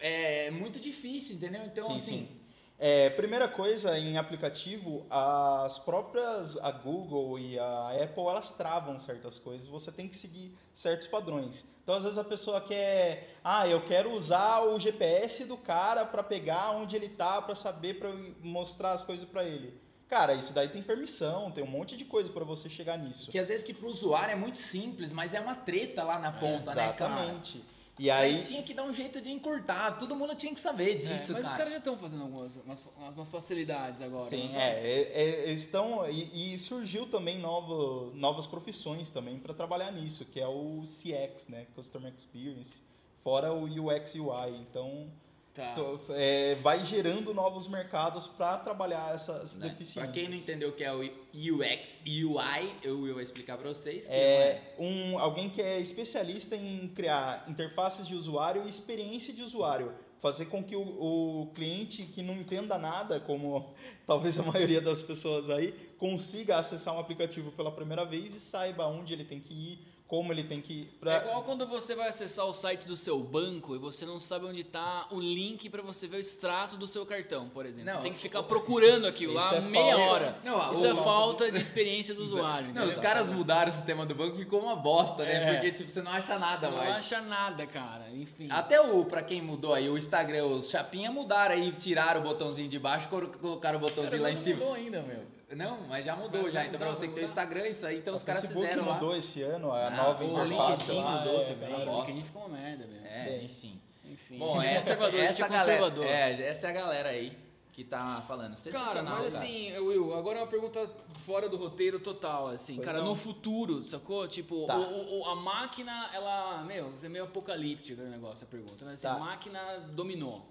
[0.00, 1.62] é muito difícil, entendeu?
[1.66, 2.26] Então, sim, assim.
[2.26, 2.39] Sim
[2.82, 9.38] é, primeira coisa, em aplicativo, as próprias, a Google e a Apple, elas travam certas
[9.38, 11.62] coisas, você tem que seguir certos padrões.
[11.82, 16.22] Então, às vezes a pessoa quer, ah, eu quero usar o GPS do cara para
[16.22, 19.78] pegar onde ele tá, para saber, para mostrar as coisas para ele.
[20.08, 23.30] Cara, isso daí tem permissão, tem um monte de coisa para você chegar nisso.
[23.30, 26.32] Que às vezes que pro usuário é muito simples, mas é uma treta lá na
[26.32, 26.76] ponta, Exatamente.
[26.76, 27.14] né, cara?
[27.14, 27.64] Exatamente.
[28.00, 30.92] E aí, aí, tinha que dar um jeito de encurtar, todo mundo tinha que saber
[30.92, 31.46] é, disso, é, mas cara.
[31.48, 34.24] os caras já estão fazendo algumas umas, umas facilidades agora.
[34.24, 39.52] Sim, é, é, é, eles estão e, e, surgiu também novo, novas profissões também para
[39.52, 42.80] trabalhar nisso, que é o CX, né, Customer Experience,
[43.22, 44.56] fora o UX UI.
[44.62, 45.06] Então
[45.52, 45.74] Tá.
[46.10, 49.68] É, vai gerando novos mercados para trabalhar essas né?
[49.68, 50.04] deficiências.
[50.04, 54.08] Para quem não entendeu o que é o UX, UI, eu vou explicar para vocês.
[54.08, 59.42] É, é, um, alguém que é especialista em criar interfaces de usuário e experiência de
[59.42, 59.92] usuário.
[60.20, 63.74] Fazer com que o, o cliente que não entenda nada, como
[64.06, 68.86] talvez a maioria das pessoas aí, consiga acessar um aplicativo pela primeira vez e saiba
[68.86, 70.86] onde ele tem que ir, como ele tem que.
[70.98, 71.14] Pra...
[71.14, 74.44] É igual quando você vai acessar o site do seu banco e você não sabe
[74.44, 77.92] onde está o link para você ver o extrato do seu cartão, por exemplo.
[77.92, 80.10] Não, você tem que ficar procurando aquilo lá é meia falta...
[80.10, 80.38] hora.
[80.44, 80.86] Não, Isso o...
[80.90, 82.74] é falta de experiência do usuário.
[82.74, 85.44] Não, os caras mudaram o sistema do banco ficou uma bosta, né?
[85.44, 85.52] É.
[85.52, 86.90] Porque tipo, você não acha nada não mais.
[86.90, 88.10] Não acha nada, cara.
[88.10, 88.48] Enfim.
[88.50, 92.68] Até o, para quem mudou aí, o Instagram, os chapinha mudaram aí, tiraram o botãozinho
[92.68, 94.58] de baixo, colocaram o botãozinho cara, lá em cima.
[94.58, 95.39] Não mudou ainda, meu.
[95.56, 96.66] Não, mas já mudou mas já.
[96.66, 98.94] Então, para você que tem o Instagram, isso aí, então a os caras fizeram lá.
[98.94, 100.90] mudou esse ano, a ah, nova interface.
[100.90, 101.88] O LinkedIn mudou é, também.
[101.88, 103.06] O LinkedIn ficou uma merda mesmo.
[103.06, 103.80] É, enfim.
[104.04, 104.38] Enfim.
[104.38, 106.04] Bom, essa, conservador, essa conservador.
[106.04, 107.38] Galera, é, essa é a galera aí
[107.72, 108.56] que tá falando.
[108.70, 110.90] Cara, mas assim, Will, agora é uma pergunta
[111.24, 112.74] fora do roteiro total, assim.
[112.74, 113.06] Pois cara, não.
[113.06, 114.26] no futuro, sacou?
[114.28, 114.76] Tipo, tá.
[114.76, 118.92] o, o, a máquina, ela, meu, é meio apocalíptica o negócio, a pergunta, né?
[118.92, 119.14] Assim, tá.
[119.14, 120.49] A máquina dominou.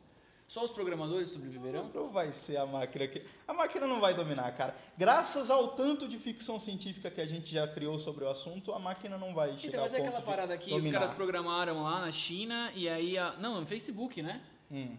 [0.49, 1.91] Só os programadores sobreviverão?
[1.93, 3.23] Não vai ser a máquina que.
[3.47, 4.75] A máquina não vai dominar, cara.
[4.97, 8.79] Graças ao tanto de ficção científica que a gente já criou sobre o assunto, a
[8.79, 12.11] máquina não vai chegar Então, mas é aquela parada aqui, os caras programaram lá na
[12.11, 13.15] China e aí.
[13.15, 13.33] A...
[13.33, 14.41] Não, no Facebook, né?
[14.71, 14.97] Hum.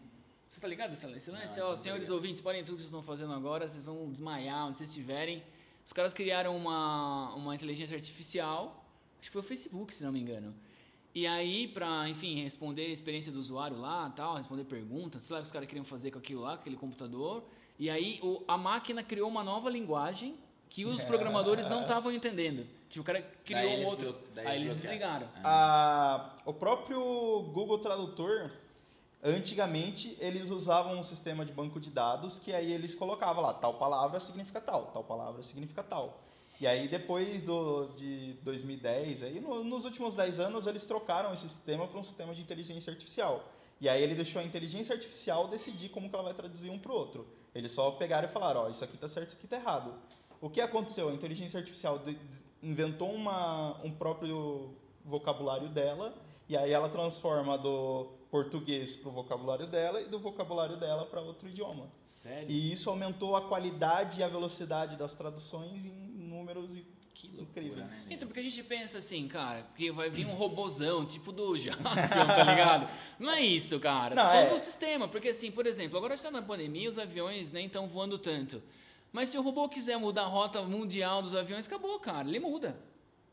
[0.48, 1.32] Você tá ligado esse lance?
[1.32, 4.76] Não, ó, senhores ouvintes, parem tudo que vocês estão fazendo agora, vocês vão desmaiar onde
[4.76, 5.42] vocês estiverem.
[5.84, 8.84] Os caras criaram uma, uma inteligência artificial,
[9.18, 10.54] acho que foi o Facebook, se não me engano
[11.14, 15.40] e aí, para, enfim, responder a experiência do usuário lá, tal, responder perguntas, sei lá
[15.40, 17.42] o que os caras queriam fazer com aquilo lá, com aquele computador.
[17.78, 20.36] E aí o, a máquina criou uma nova linguagem
[20.68, 22.64] que os programadores não estavam entendendo.
[22.88, 24.16] Tipo, o cara criou um outro.
[24.36, 25.28] aí eles desligaram.
[25.42, 27.00] Ah, o próprio
[27.52, 28.52] Google Tradutor,
[29.22, 33.74] antigamente, eles usavam um sistema de banco de dados que aí eles colocavam lá, tal
[33.74, 36.20] palavra significa tal, tal palavra significa tal.
[36.60, 41.48] E aí depois do, de 2010, aí no, nos últimos 10 anos eles trocaram esse
[41.48, 43.50] sistema para um sistema de inteligência artificial.
[43.80, 46.92] E aí ele deixou a inteligência artificial decidir como que ela vai traduzir um para
[46.92, 47.26] o outro.
[47.54, 49.94] Eles só pegaram e falaram, ó, isso aqui está certo, isso aqui está errado.
[50.38, 51.08] O que aconteceu?
[51.08, 51.98] A inteligência artificial
[52.62, 56.14] inventou uma, um próprio vocabulário dela
[56.46, 61.20] e aí ela transforma do português para o vocabulário dela e do vocabulário dela para
[61.20, 61.90] outro idioma.
[62.04, 62.50] Sério?
[62.50, 66.09] E isso aumentou a qualidade e a velocidade das traduções em
[66.54, 68.04] números e que loucura, né?
[68.08, 71.84] Então, porque a gente pensa assim, cara, porque vai vir um robozão, tipo do Jaspion,
[71.86, 72.88] tá ligado?
[73.18, 74.14] Não é isso, cara.
[74.14, 74.54] Não, Tô falando é...
[74.54, 78.18] do sistema, porque assim, por exemplo, agora está na pandemia, os aviões nem estão voando
[78.18, 78.62] tanto.
[79.12, 82.28] Mas se o robô quiser mudar a rota mundial dos aviões, acabou, cara.
[82.28, 82.78] Ele muda.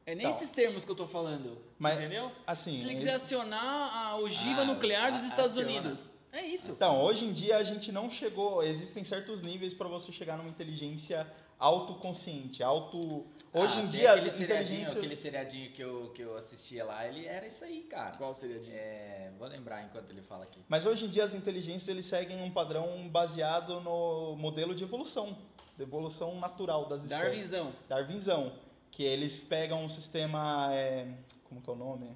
[0.06, 1.62] É nesses termos que eu tô falando.
[1.77, 2.32] Mas, entendeu?
[2.45, 5.69] Assim, se ele quiser acionar a ogiva ah, nuclear dos Estados aciona.
[5.69, 6.13] Unidos.
[6.38, 6.71] É isso.
[6.71, 8.62] Então, hoje em dia a gente não chegou.
[8.62, 11.26] Existem certos níveis para você chegar numa inteligência
[11.58, 13.26] autoconsciente, auto.
[13.52, 14.95] Hoje ah, em dia as inteligências.
[14.95, 18.15] Aquele seriadinho que eu, que eu assistia lá, ele era isso aí, cara.
[18.17, 18.76] Qual seriadinho?
[18.76, 20.60] É, vou lembrar enquanto ele fala aqui.
[20.69, 25.36] Mas hoje em dia as inteligências eles seguem um padrão baseado no modelo de evolução,
[25.76, 27.50] de evolução natural das espécies.
[27.50, 27.73] Darwinzão.
[27.89, 28.54] Darwinzão.
[28.91, 30.69] Que eles pegam um sistema.
[30.71, 31.08] É,
[31.45, 32.15] como que é o nome?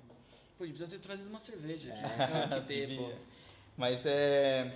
[0.59, 1.91] Pô, precisa ter trazido uma cerveja.
[1.91, 3.09] É, que ter, pô.
[3.81, 4.71] Mas é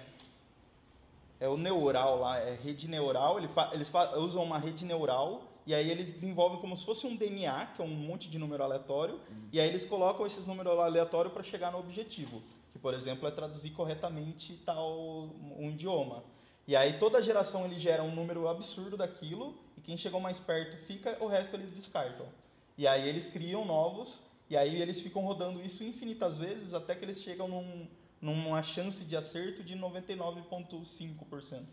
[1.40, 3.38] é o neural lá, é rede neural.
[3.38, 7.06] Ele fa, eles fa, usam uma rede neural e aí eles desenvolvem como se fosse
[7.06, 9.50] um DNA, que é um monte de número aleatório, uhum.
[9.52, 12.42] e aí eles colocam esses números aleatórios para chegar no objetivo,
[12.72, 16.24] que por exemplo é traduzir corretamente tal um idioma.
[16.68, 20.78] E aí toda geração ele gera um número absurdo daquilo, e quem chegou mais perto
[20.88, 22.26] fica, o resto eles descartam.
[22.76, 27.06] E aí eles criam novos, e aí eles ficam rodando isso infinitas vezes até que
[27.06, 27.88] eles chegam num,
[28.22, 31.66] numa chance de acerto de 99,5%.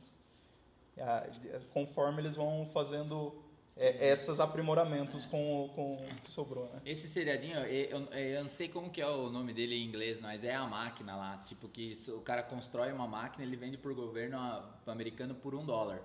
[1.73, 3.43] Conforme eles vão fazendo
[3.77, 6.83] é, esses aprimoramentos com, com o que sobrou, né?
[6.85, 10.21] Esse seriadinho, eu, eu, eu, não sei como que é o nome dele em inglês,
[10.21, 11.39] mas é a máquina lá.
[11.39, 14.39] Tipo, que o cara constrói uma máquina, ele vende pro governo
[14.87, 16.03] americano por um dólar.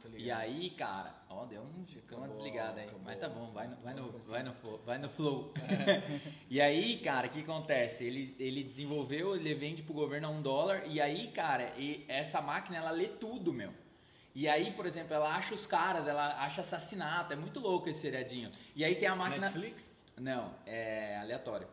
[0.00, 0.26] Tô ligado.
[0.26, 2.90] E aí, cara, ó, deu um, deu uma desligada aí.
[3.04, 5.52] Mas tá bom, vai no, vai no, vai no, vai no flow.
[6.50, 8.04] e aí, cara, o que acontece?
[8.04, 12.40] Ele, ele desenvolveu, ele vende pro governo a um dólar, e aí, cara, e essa
[12.40, 13.72] máquina, ela lê tudo, meu.
[14.34, 17.32] E aí, por exemplo, ela acha os caras, ela acha assassinato.
[17.32, 18.50] É muito louco esse seriadinho.
[18.74, 19.46] E aí tem a máquina.
[19.46, 19.96] Netflix?
[20.14, 21.66] Não, é aleatório.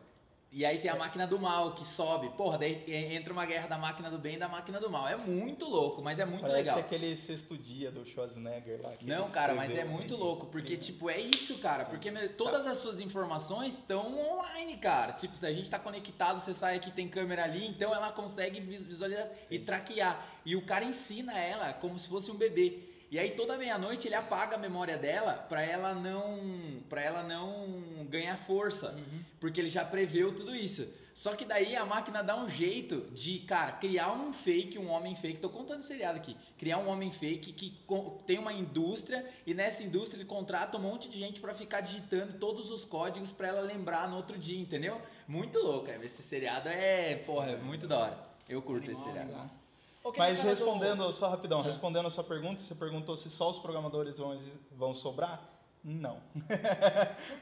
[0.56, 2.28] E aí tem a máquina do mal que sobe.
[2.36, 5.08] Porra, daí entra uma guerra da máquina do bem e da máquina do mal.
[5.08, 6.74] É muito louco, mas é muito Parece legal.
[6.76, 8.92] Parece aquele sexto dia do Schwarzenegger lá.
[9.02, 10.46] Não, cara, mas é muito louco.
[10.46, 11.84] Porque, tipo, é isso, cara.
[11.84, 15.14] Porque todas as suas informações estão online, cara.
[15.14, 18.60] Tipo, se a gente tá conectado, você sai aqui, tem câmera ali, então ela consegue
[18.60, 19.56] visualizar Sim.
[19.56, 20.24] e traquear.
[20.46, 22.93] E o cara ensina ela como se fosse um bebê.
[23.14, 28.04] E aí toda meia-noite ele apaga a memória dela para ela não para ela não
[28.08, 29.20] ganhar força, uhum.
[29.38, 30.92] porque ele já preveu tudo isso.
[31.14, 35.14] Só que daí a máquina dá um jeito de, cara, criar um fake, um homem
[35.14, 35.38] fake.
[35.38, 36.36] Tô contando seriado aqui.
[36.58, 37.78] Criar um homem fake que
[38.26, 42.32] tem uma indústria e nessa indústria ele contrata um monte de gente para ficar digitando
[42.40, 45.00] todos os códigos para ela lembrar no outro dia, entendeu?
[45.28, 48.18] Muito louco, esse seriado é, porra, é muito da hora.
[48.48, 49.30] Eu curto esse seriado.
[50.16, 51.12] Mas respondendo, do...
[51.12, 51.64] só rapidão, é.
[51.64, 54.38] respondendo a sua pergunta, você perguntou se só os programadores vão,
[54.72, 55.50] vão sobrar?
[55.82, 56.20] Não.
[56.32, 56.46] Por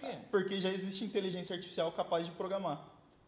[0.00, 0.18] quê?
[0.30, 2.84] Porque já existe inteligência artificial capaz de programar.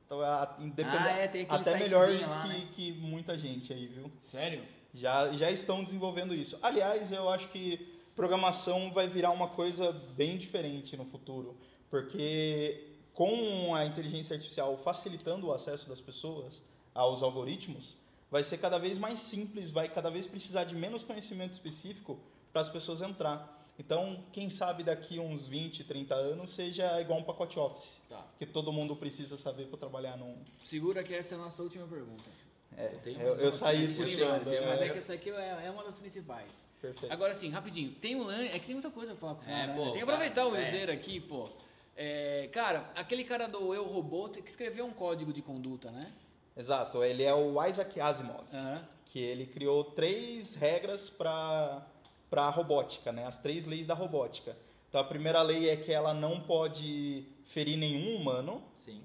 [0.07, 2.69] Então, a, independente, ah, é, até melhor lá, que, né?
[2.73, 4.11] que muita gente aí, viu?
[4.21, 4.63] Sério?
[4.93, 6.59] Já, já estão desenvolvendo isso.
[6.63, 11.57] Aliás, eu acho que programação vai virar uma coisa bem diferente no futuro.
[11.91, 17.97] Porque com a inteligência artificial facilitando o acesso das pessoas aos algoritmos,
[18.35, 22.19] vai ser cada vez mais simples, vai cada vez precisar de menos conhecimento específico
[22.53, 23.65] para as pessoas entrar.
[23.79, 28.27] Então, quem sabe daqui uns 20, 30 anos seja igual um pacote Office, tá.
[28.37, 30.37] que todo mundo precisa saber para trabalhar num.
[30.65, 32.29] Segura que essa é a nossa última pergunta.
[32.77, 34.53] É, eu, eu, eu saí puxando.
[34.53, 34.67] É.
[34.67, 36.67] Mas é que essa aqui é, é, uma das principais.
[36.83, 37.13] Perfeito.
[37.13, 39.85] Agora, assim, rapidinho, tem um É que tem muita coisa pra falar com é, pô,
[39.85, 40.95] Tem que aproveitar cara, o Euzeiro é.
[40.97, 41.49] aqui, pô.
[41.97, 46.13] É, cara, aquele cara do Eu Robô que escreveu um código de conduta, né?
[46.57, 48.81] Exato, ele é o Isaac Asimov, uhum.
[49.07, 51.85] que ele criou três regras para
[52.31, 53.27] a robótica, né?
[53.27, 54.57] as três leis da robótica.
[54.89, 58.63] Então a primeira lei é que ela não pode ferir nenhum humano.
[58.77, 59.03] Sim.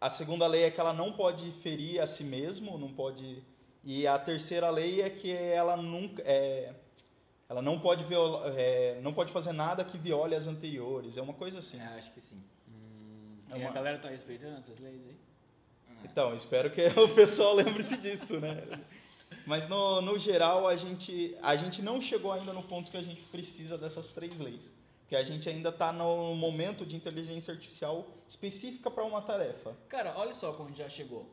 [0.00, 3.42] A segunda lei é que ela não pode ferir a si mesmo, não pode.
[3.84, 6.22] E a terceira lei é que ela nunca.
[6.24, 6.72] É...
[7.46, 11.16] Ela não pode, viola, é, não pode fazer nada que viole as anteriores.
[11.18, 11.78] É uma coisa assim.
[11.78, 12.42] É, acho que sim.
[12.66, 13.68] Hum, é uma...
[13.70, 15.16] a galera tá respeitando essas leis aí?
[16.04, 18.62] Então, espero que o pessoal lembre-se disso, né?
[19.46, 23.02] Mas no, no geral, a gente, a gente não chegou ainda no ponto que a
[23.02, 24.72] gente precisa dessas três leis.
[25.08, 29.74] Que a gente ainda está no momento de inteligência artificial específica para uma tarefa.
[29.88, 31.26] Cara, olha só como a gente já chegou.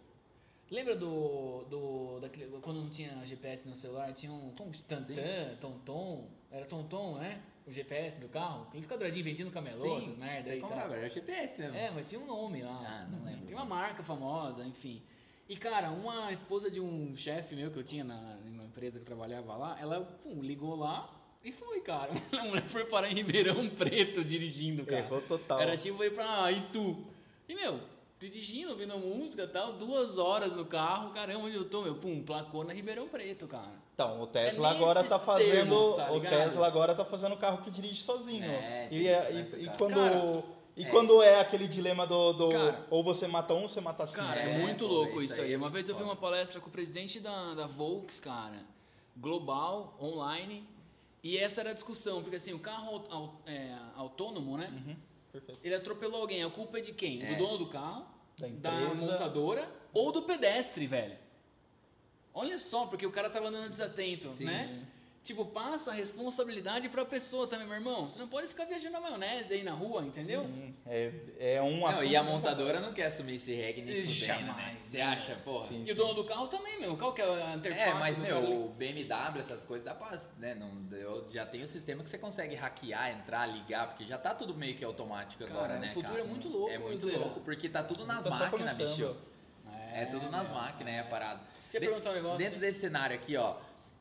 [0.71, 1.63] Lembra do.
[1.69, 4.51] do daquele, quando não tinha GPS no celular, tinha um.
[4.57, 4.71] Como?
[4.87, 6.29] Tantan, Tonton.
[6.49, 7.43] Era Tonton, né?
[7.67, 10.59] O GPS do carro, aqueles quadradinhos vendido no camelô, Sim, essas merdas aí.
[10.59, 11.75] Comprava, era GPS mesmo.
[11.75, 12.81] É, mas tinha um nome lá.
[12.85, 13.45] Ah, não lembro.
[13.45, 15.01] Tinha uma marca famosa, enfim.
[15.47, 19.03] E, cara, uma esposa de um chefe meu que eu tinha na, numa empresa que
[19.03, 21.09] eu trabalhava lá, ela pum, ligou lá
[21.43, 22.11] e foi, cara.
[22.33, 25.05] A mulher foi parar em Ribeirão Preto dirigindo, cara.
[25.05, 25.59] Errou total.
[25.59, 27.05] Era tipo ir pra Itu.
[27.47, 27.79] E, meu,
[28.19, 31.95] dirigindo, ouvindo música e tal, duas horas no carro, caramba, onde eu tô, meu?
[31.95, 33.84] Pum, placou na Ribeirão Preto, cara.
[33.95, 35.51] Então, o Tesla é agora tá fazendo.
[35.51, 38.43] Termos, tá o Tesla agora tá fazendo carro que dirige sozinho.
[38.43, 39.95] É, e, é, e, e, quando.
[39.95, 40.43] Cara,
[40.75, 40.89] e é.
[40.89, 44.27] quando é aquele dilema do, do cara, ou você mata um ou você mata cinco?
[44.27, 45.55] Cara, é, muito louco isso aí.
[45.55, 48.65] Uma vez eu vi uma palestra com o presidente da, da Volks, cara,
[49.15, 50.67] global, online,
[51.23, 53.05] e essa era a discussão, porque assim, o carro
[53.45, 54.73] é, autônomo, né?
[54.75, 57.19] Uhum, ele atropelou alguém, a culpa é de quem?
[57.19, 57.35] Do é.
[57.35, 58.05] dono do carro,
[58.59, 61.24] da, da montadora ou do pedestre, velho?
[62.35, 64.43] Olha só, porque o cara tava andando desatento, Sim.
[64.43, 64.85] né?
[65.23, 68.07] Tipo, passa a responsabilidade pra pessoa também, meu irmão.
[68.07, 70.43] Você não pode ficar viajando na maionese aí na rua, entendeu?
[70.43, 74.53] Sim, é, é um não, E a montadora não quer assumir esse reggae nem fudendo,
[74.53, 74.77] né?
[74.79, 75.61] Você acha, pô?
[75.61, 75.91] Sim, e sim.
[75.93, 76.95] o dono do carro também, meu.
[76.95, 77.89] Qual que é a interface?
[77.89, 80.15] É, mas, meu, o BMW, essas coisas, dá pra...
[80.37, 84.05] Né, não, eu já tem o um sistema que você consegue hackear, entrar, ligar, porque
[84.05, 86.27] já tá tudo meio que automático cara, agora, né, o futuro é cara?
[86.27, 86.69] é muito louco.
[86.69, 89.15] É muito louco, porque tá tudo nas tá máquinas, bicho.
[89.95, 91.39] É, é tudo nas máquinas, é a parada.
[91.63, 92.37] Você de, perguntar um negócio?
[92.37, 93.55] Dentro desse cenário aqui, ó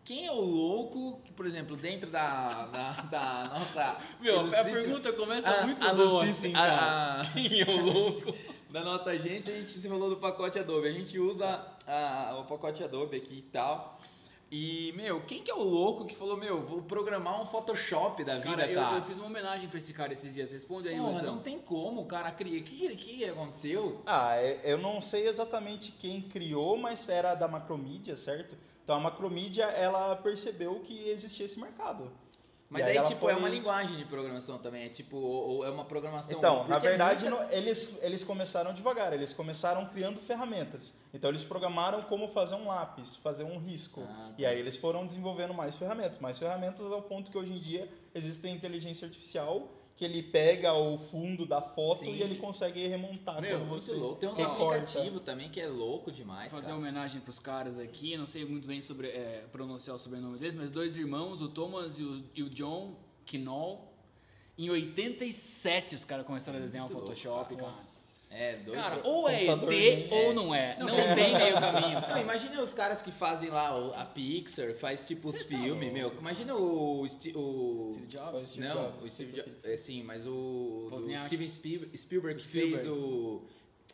[0.05, 3.97] quem é o louco que, por exemplo, dentro da, da, da nossa.
[4.21, 8.35] Meu, a pergunta começa a, muito a boa, assim, a, a, Quem é o louco
[8.71, 9.55] da nossa agência?
[9.55, 10.89] A gente se falou do pacote Adobe.
[10.89, 13.99] A gente usa a, o pacote Adobe aqui e tal.
[14.57, 18.39] E, meu, quem que é o louco que falou, meu, vou programar um Photoshop da
[18.39, 18.71] vida, cara?
[18.71, 20.53] Eu, eu fiz uma homenagem pra esse cara esses dias.
[20.53, 22.61] Responde aí, Porra, não tem como, o cara cria.
[22.61, 24.01] O que, que, que aconteceu?
[24.07, 28.57] Ah, é, eu não sei exatamente quem criou, mas era da Macromedia, certo?
[28.85, 32.13] Então a macromídia ela percebeu que existia esse mercado.
[32.75, 33.33] Mas aí, aí tipo, foi...
[33.33, 36.37] é uma linguagem de programação também, é tipo, ou, é uma programação...
[36.37, 37.45] Então, na verdade, muita...
[37.45, 40.93] no, eles, eles começaram devagar, eles começaram criando ferramentas.
[41.13, 44.03] Então, eles programaram como fazer um lápis, fazer um risco.
[44.03, 44.35] Ah, tá.
[44.37, 46.19] E aí, eles foram desenvolvendo mais ferramentas.
[46.19, 50.99] Mais ferramentas ao ponto que, hoje em dia, existe inteligência artificial que ele pega o
[50.99, 52.15] fundo da foto Sim.
[52.15, 54.19] e ele consegue remontar Meu, quando você louco.
[54.19, 56.53] Tem um aplicativo também que é louco demais.
[56.53, 56.77] Vou fazer cara.
[56.77, 60.57] uma homenagem pros caras aqui, não sei muito bem sobre é, pronunciar o sobrenome deles,
[60.57, 62.97] mas dois irmãos, o Thomas e o, e o John
[63.33, 63.93] Knoll.
[64.59, 67.73] Em 87 os caras começaram a desenhar o Photoshop, cara.
[68.33, 68.81] É, doido.
[68.81, 70.33] Cara, ou é ET ou é.
[70.33, 70.77] não é.
[70.79, 71.15] Não, não é.
[71.15, 72.01] tem meio caminho.
[72.01, 76.13] Não, imagina os caras que fazem lá a Pixar, faz tipo os tá filmes, meu.
[76.19, 77.37] Imagina o, o Steve
[78.07, 78.57] Jobs.
[78.57, 79.65] Não, o Steve Jobs.
[79.65, 80.91] É, sim, mas o
[81.27, 83.43] Steven Spielberg, Spielberg fez o.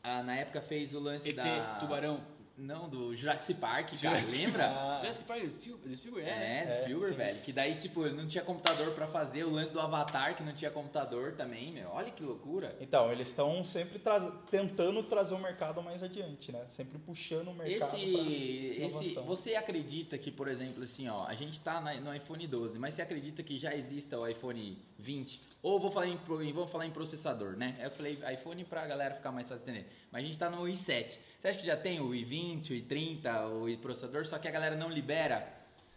[0.02, 1.76] Ah, na época fez o lance ET, da.
[1.76, 2.20] Tubarão.
[2.60, 4.66] Não, do Jurassic Park, cara, Jurassic lembra?
[4.66, 4.98] Ah.
[5.00, 6.58] Jurassic Park do Spielberg, é.
[6.60, 7.40] É, do Spielberg, é, velho.
[7.40, 9.44] Que daí, tipo, ele não tinha computador para fazer.
[9.44, 11.88] O lance do Avatar, que não tinha computador também, meu.
[11.90, 12.76] Olha que loucura.
[12.78, 14.20] Então, eles estão sempre tra
[14.50, 16.66] tentando trazer o mercado mais adiante, né?
[16.66, 21.58] Sempre puxando o mercado esse, esse Você acredita que, por exemplo, assim, ó, a gente
[21.60, 25.40] tá no iPhone 12, mas você acredita que já exista o iPhone 20?
[25.62, 26.18] Ou vou falar em,
[26.52, 27.76] vamos falar em processador, né?
[27.80, 29.86] Eu falei iPhone pra galera ficar mais fácil entender.
[30.10, 31.18] Mas a gente tá no i7.
[31.38, 34.76] Você acha que já tem o i20, o i30, o i-processador, só que a galera
[34.76, 35.46] não libera?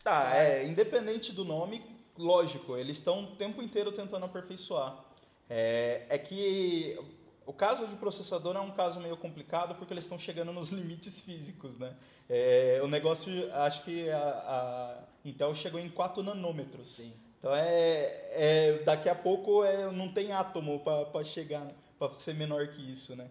[0.03, 1.83] Tá, é, independente do nome,
[2.17, 5.03] lógico, eles estão o tempo inteiro tentando aperfeiçoar.
[5.49, 6.97] É, é que
[7.45, 11.19] o caso de processador é um caso meio complicado porque eles estão chegando nos limites
[11.19, 11.95] físicos, né?
[12.29, 16.95] É, o negócio, acho que a, a, Intel chegou em 4 nanômetros.
[16.95, 17.13] Sim.
[17.39, 21.67] Então é, é daqui a pouco é, não tem átomo para chegar,
[21.99, 23.27] para ser menor que isso, né?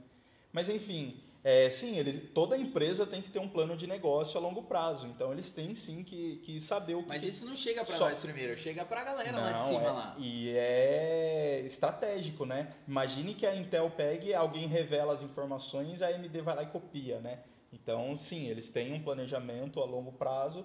[0.52, 4.40] Mas enfim, é, sim, eles, toda empresa tem que ter um plano de negócio a
[4.40, 5.08] longo prazo.
[5.08, 7.08] Então eles têm sim que, que saber o que.
[7.08, 8.08] Mas isso não chega para Só...
[8.08, 10.16] nós primeiro, chega para a galera não, lá de cima é, lá.
[10.18, 12.72] E é estratégico, né?
[12.86, 17.18] Imagine que a Intel pegue, alguém revela as informações, a AMD vai lá e copia,
[17.18, 17.40] né?
[17.72, 20.64] Então, sim, eles têm um planejamento a longo prazo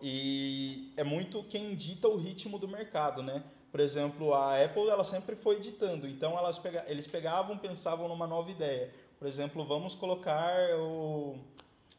[0.00, 3.44] e é muito quem dita o ritmo do mercado, né?
[3.70, 8.26] Por exemplo, a Apple ela sempre foi ditando, então elas pega, eles pegavam, pensavam numa
[8.26, 11.36] nova ideia por exemplo, vamos colocar o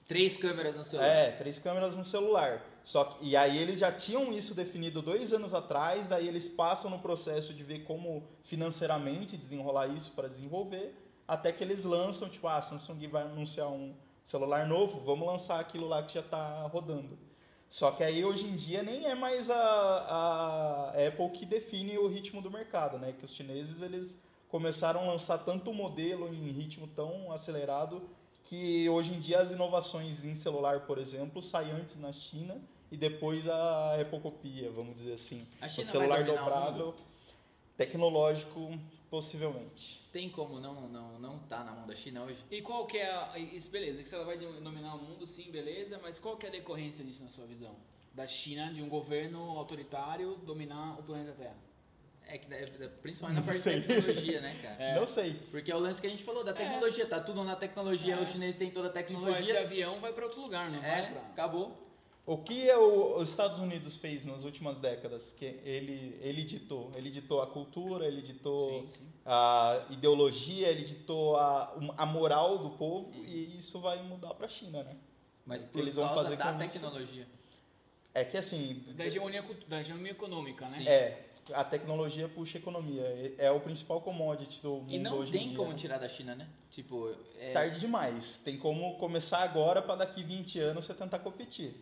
[0.08, 1.08] três câmeras no celular.
[1.08, 2.66] É, três câmeras no celular.
[2.82, 6.90] Só que, e aí eles já tinham isso definido dois anos atrás, daí eles passam
[6.90, 10.96] no processo de ver como financeiramente desenrolar isso para desenvolver,
[11.28, 15.60] até que eles lançam, tipo, ah, a Samsung vai anunciar um celular novo, vamos lançar
[15.60, 17.18] aquilo lá que já está rodando.
[17.68, 22.08] Só que aí hoje em dia nem é mais a, a Apple que define o
[22.08, 23.14] ritmo do mercado, né?
[23.14, 28.02] Que os chineses eles começaram a lançar tanto modelo em ritmo tão acelerado
[28.44, 32.60] que hoje em dia as inovações em celular, por exemplo, saem antes na China
[32.92, 35.46] e depois a Apple copia, vamos dizer assim.
[35.64, 36.96] o celular dobrável,
[37.78, 38.72] tecnológico,
[39.10, 40.04] possivelmente.
[40.12, 42.44] Tem como não não não tá na mão da China hoje?
[42.50, 46.00] E qual que é a, isso beleza, que ela vai dominar o mundo, sim, beleza,
[46.02, 47.76] mas qual que é a decorrência disso na sua visão?
[48.16, 51.69] Da China, de um governo autoritário dominar o planeta Terra?
[52.30, 54.76] É que é, é, principalmente na parte da tecnologia, né, cara?
[54.84, 54.96] É.
[54.96, 55.34] Não sei.
[55.50, 57.08] Porque é o lance que a gente falou da tecnologia, é.
[57.08, 58.22] tá tudo na tecnologia, é.
[58.22, 59.42] o chinês tem toda a tipo, tecnologia.
[59.42, 61.22] Tipo, esse avião vai para outro lugar, não é, vai pra...
[61.22, 61.90] acabou.
[62.28, 65.32] O que é o, os Estados Unidos fez nas últimas décadas?
[65.32, 66.92] Que ele, ele ditou.
[66.96, 69.08] Ele ditou a cultura, ele ditou sim, sim.
[69.26, 74.50] a ideologia, ele ditou a, a moral do povo e isso vai mudar para a
[74.50, 74.96] China, né?
[75.44, 77.24] Mas por eles vão fazer da tecnologia.
[77.24, 77.39] Isso.
[78.14, 78.84] É que assim...
[78.96, 80.72] Da hegemonia, da hegemonia econômica, né?
[80.72, 80.88] Sim.
[80.88, 83.36] É, a tecnologia puxa a economia.
[83.38, 85.76] É, o principal commodity do mundo E não hoje tem dia, como né?
[85.76, 86.48] tirar da China, né?
[86.70, 87.52] Tipo, é...
[87.52, 88.38] Tarde demais.
[88.40, 91.76] Tem como começar agora para daqui 20 anos você tentar competir.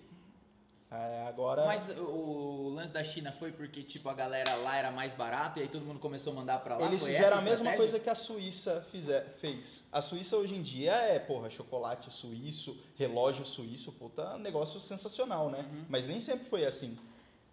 [0.89, 1.65] É, agora...
[1.65, 5.63] Mas o, lance da China foi porque, tipo, a galera lá era mais barato e
[5.63, 6.85] aí todo mundo começou a mandar para lá?
[6.85, 9.83] Eles foi fizeram a mesma coisa que a Suíça fizer, fez.
[9.91, 15.59] A Suíça hoje em dia é, porra, chocolate suíço, relógio suíço, puta, negócio sensacional, né?
[15.59, 15.85] Uhum.
[15.89, 16.97] Mas nem sempre foi assim.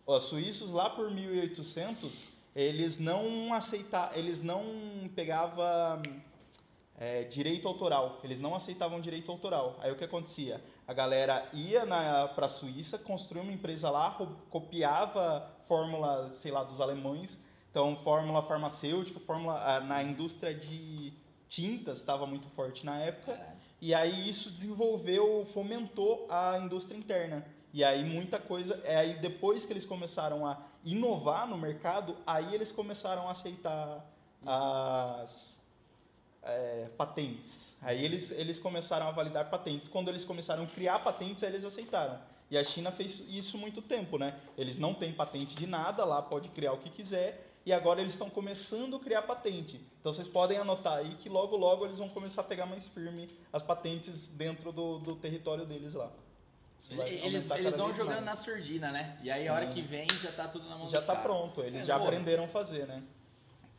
[0.07, 6.03] Os suíços lá por 1800, eles não aceitavam, eles não pegavam
[6.97, 8.21] é, direito autoral.
[8.23, 9.77] Eles não aceitavam direito autoral.
[9.81, 10.63] Aí o que acontecia?
[10.87, 11.85] A galera ia
[12.35, 14.17] para a Suíça, construía uma empresa lá,
[14.51, 17.39] copiava fórmula, sei lá, dos alemães.
[17.71, 21.13] Então, fórmula farmacêutica, fórmula na indústria de
[21.49, 23.39] tintas estava muito forte na época.
[23.81, 27.45] E aí isso desenvolveu, fomentou a indústria interna.
[27.73, 32.55] E aí muita coisa, é aí depois que eles começaram a inovar no mercado, aí
[32.55, 34.09] eles começaram a aceitar
[34.47, 35.61] as
[36.45, 37.77] é, patentes.
[37.81, 39.89] Aí eles, eles começaram a validar patentes.
[39.89, 42.19] Quando eles começaram a criar patentes, aí eles aceitaram.
[42.51, 44.39] E a China fez isso muito tempo, né?
[44.57, 48.13] Eles não têm patente de nada, lá pode criar o que quiser, e agora eles
[48.13, 49.81] estão começando a criar patente.
[49.99, 53.31] Então vocês podem anotar aí que logo logo eles vão começar a pegar mais firme
[53.53, 56.13] as patentes dentro do, do território deles lá.
[56.91, 58.27] Eles, eles vão jogando mais.
[58.27, 59.19] na surdina, né?
[59.23, 59.49] E aí Sim.
[59.49, 61.99] a hora que vem já tá tudo na mão Já tá pronto, eles é, já
[61.99, 62.05] pô.
[62.05, 63.03] aprenderam a fazer, né?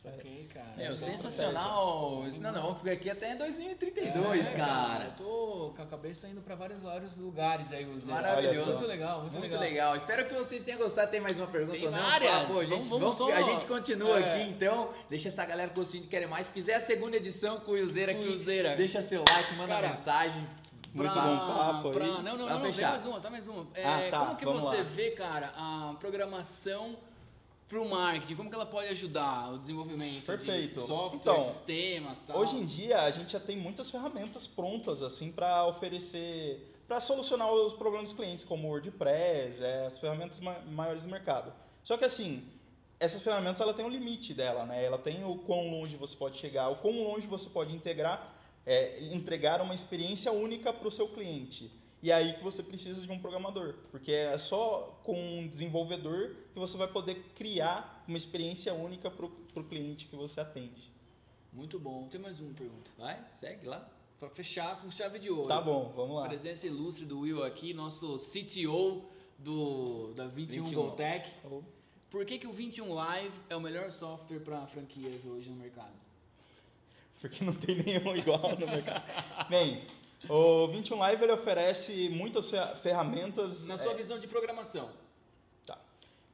[0.06, 0.72] Saquei, cara.
[0.76, 2.22] Meu, sensacional.
[2.40, 5.04] Não, não, vamos ficar aqui até 2032, é, cara.
[5.06, 7.84] Eu tô com a cabeça indo pra vários, vários lugares aí.
[8.04, 8.66] Maravilhoso.
[8.66, 9.60] Muito legal, muito, muito legal.
[9.60, 9.96] legal.
[9.96, 11.10] Espero que vocês tenham gostado.
[11.10, 12.00] Tem mais uma pergunta Tem ou não?
[12.00, 12.30] várias.
[12.30, 14.24] Ah, pô, gente, vamos, vamos, a gente continua é.
[14.24, 14.90] aqui, então.
[15.10, 16.46] Deixa essa galera curtindo que querem mais.
[16.46, 18.76] Se quiser a segunda edição com o Yuzeira aqui, Yuzeira.
[18.76, 20.46] deixa seu like, manda cara, mensagem.
[20.94, 22.10] Muito pra, bom papo pra, aí.
[22.10, 23.66] Não, não, não, não, tem mais uma, tá mais uma.
[23.74, 24.82] É, ah, tá, como que você lá.
[24.84, 26.96] vê, cara, a programação
[27.68, 28.36] para o marketing?
[28.36, 30.80] Como que ela pode ajudar o desenvolvimento Perfeito.
[30.80, 32.38] de software, então, sistemas, tal?
[32.38, 37.52] Hoje em dia a gente já tem muitas ferramentas prontas assim para oferecer, para solucionar
[37.52, 41.52] os problemas dos clientes, como o WordPress, é, as ferramentas ma maiores do mercado.
[41.82, 42.44] Só que assim,
[42.98, 44.84] essas ferramentas ela tem um limite dela, né?
[44.84, 49.04] Ela tem o quão longe você pode chegar, o quão longe você pode integrar, é,
[49.12, 51.70] entregar uma experiência única para o seu cliente.
[52.06, 56.36] E é aí que você precisa de um programador, porque é só com um desenvolvedor
[56.52, 60.92] que você vai poder criar uma experiência única para o cliente que você atende.
[61.52, 62.06] Muito bom.
[62.06, 62.92] Tem mais uma pergunta.
[62.96, 63.90] Vai, segue lá.
[64.20, 65.48] Para fechar com chave de ouro.
[65.48, 66.28] Tá bom, vamos lá.
[66.28, 69.04] Presença ilustre do Will aqui, nosso CTO
[69.36, 70.80] do, da 21, 21.
[70.80, 71.28] GoTech.
[71.50, 71.60] Oh.
[72.08, 75.96] Por que, que o 21 Live é o melhor software para franquias hoje no mercado?
[77.20, 79.02] Porque não tem nenhum igual no mercado.
[79.50, 79.82] Bem,
[80.28, 82.50] o 21 Live ele oferece muitas
[82.82, 83.66] ferramentas.
[83.66, 83.94] Na sua é...
[83.94, 84.88] visão de programação.
[85.66, 85.78] Tá.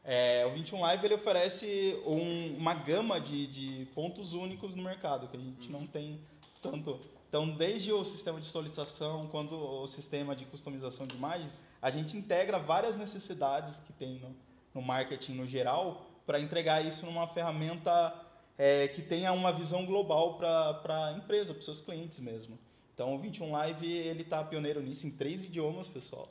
[0.04, 5.28] É, o 21 Live ele oferece um, uma gama de, de pontos únicos no mercado
[5.28, 5.80] que a gente uhum.
[5.80, 6.20] não tem
[6.60, 7.00] tanto.
[7.28, 12.16] Então, desde o sistema de solicitação quanto o sistema de customização de imagens, a gente
[12.16, 14.36] integra várias necessidades que tem no,
[14.74, 18.14] no marketing no geral para entregar isso numa ferramenta
[18.58, 22.58] é, que tenha uma visão global para a empresa, para os seus clientes mesmo.
[22.94, 26.28] Então o 21 Live ele tá pioneiro nisso em três idiomas, pessoal.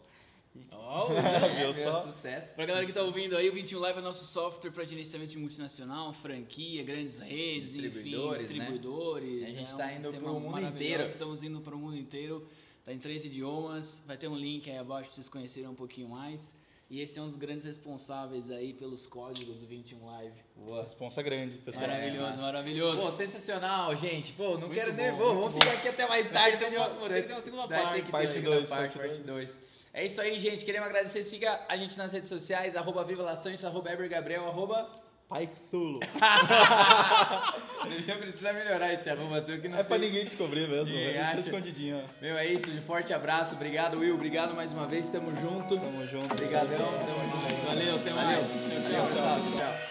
[0.72, 2.06] Oh, é, é, só?
[2.06, 2.54] sucesso.
[2.56, 5.38] Pra galera que tá ouvindo aí, o 21 Live é nosso software para gerenciamento de
[5.38, 9.42] multinacional, franquia, grandes redes, distribuidores, enfim, distribuidores.
[9.42, 9.46] Né?
[9.46, 11.04] A gente está é um indo para o mundo inteiro.
[11.04, 12.46] Estamos indo para o mundo inteiro.
[12.84, 14.04] Tá em três idiomas.
[14.06, 16.54] Vai ter um link aí abaixo para vocês conhecerem um pouquinho mais.
[16.92, 20.36] E esse é um dos grandes responsáveis aí pelos códigos do 21 Live.
[20.58, 20.82] Boa.
[20.82, 21.88] Responsa grande, pessoal.
[21.88, 23.02] Maravilhoso, é, maravilhoso.
[23.02, 24.34] Pô, sensacional, gente.
[24.34, 25.10] Pô, não muito quero nem.
[25.14, 26.58] Vou, vamos ficar aqui até mais tarde.
[26.58, 28.12] Tem, uma, tem que ter uma segunda parte.
[28.12, 29.60] Parte 2, parte 2.
[29.94, 30.66] É isso aí, gente.
[30.66, 31.24] Queremos agradecer.
[31.24, 34.92] Siga a gente nas redes sociais, arroba Viva Laçantes, arroba Eber Gabriel, arroba
[35.32, 36.02] Pai Thulo.
[38.06, 41.40] Já precisa melhorar esse arroba seu que não É pra ninguém descobrir mesmo, é isso
[41.40, 42.04] escondidinho.
[42.22, 42.70] Meu, é isso.
[42.70, 43.56] Um forte abraço.
[43.56, 44.14] Obrigado, Will.
[44.14, 45.08] Obrigado mais uma vez.
[45.08, 45.80] Tamo junto.
[45.80, 46.34] Tamo junto.
[46.34, 46.78] Obrigadão.
[46.78, 47.66] Tamo junto.
[47.66, 48.40] Valeu, até mais.
[48.40, 48.82] Valeu.
[48.82, 49.40] Tchau, tchau.
[49.40, 49.58] tchau.
[49.58, 49.91] tchau.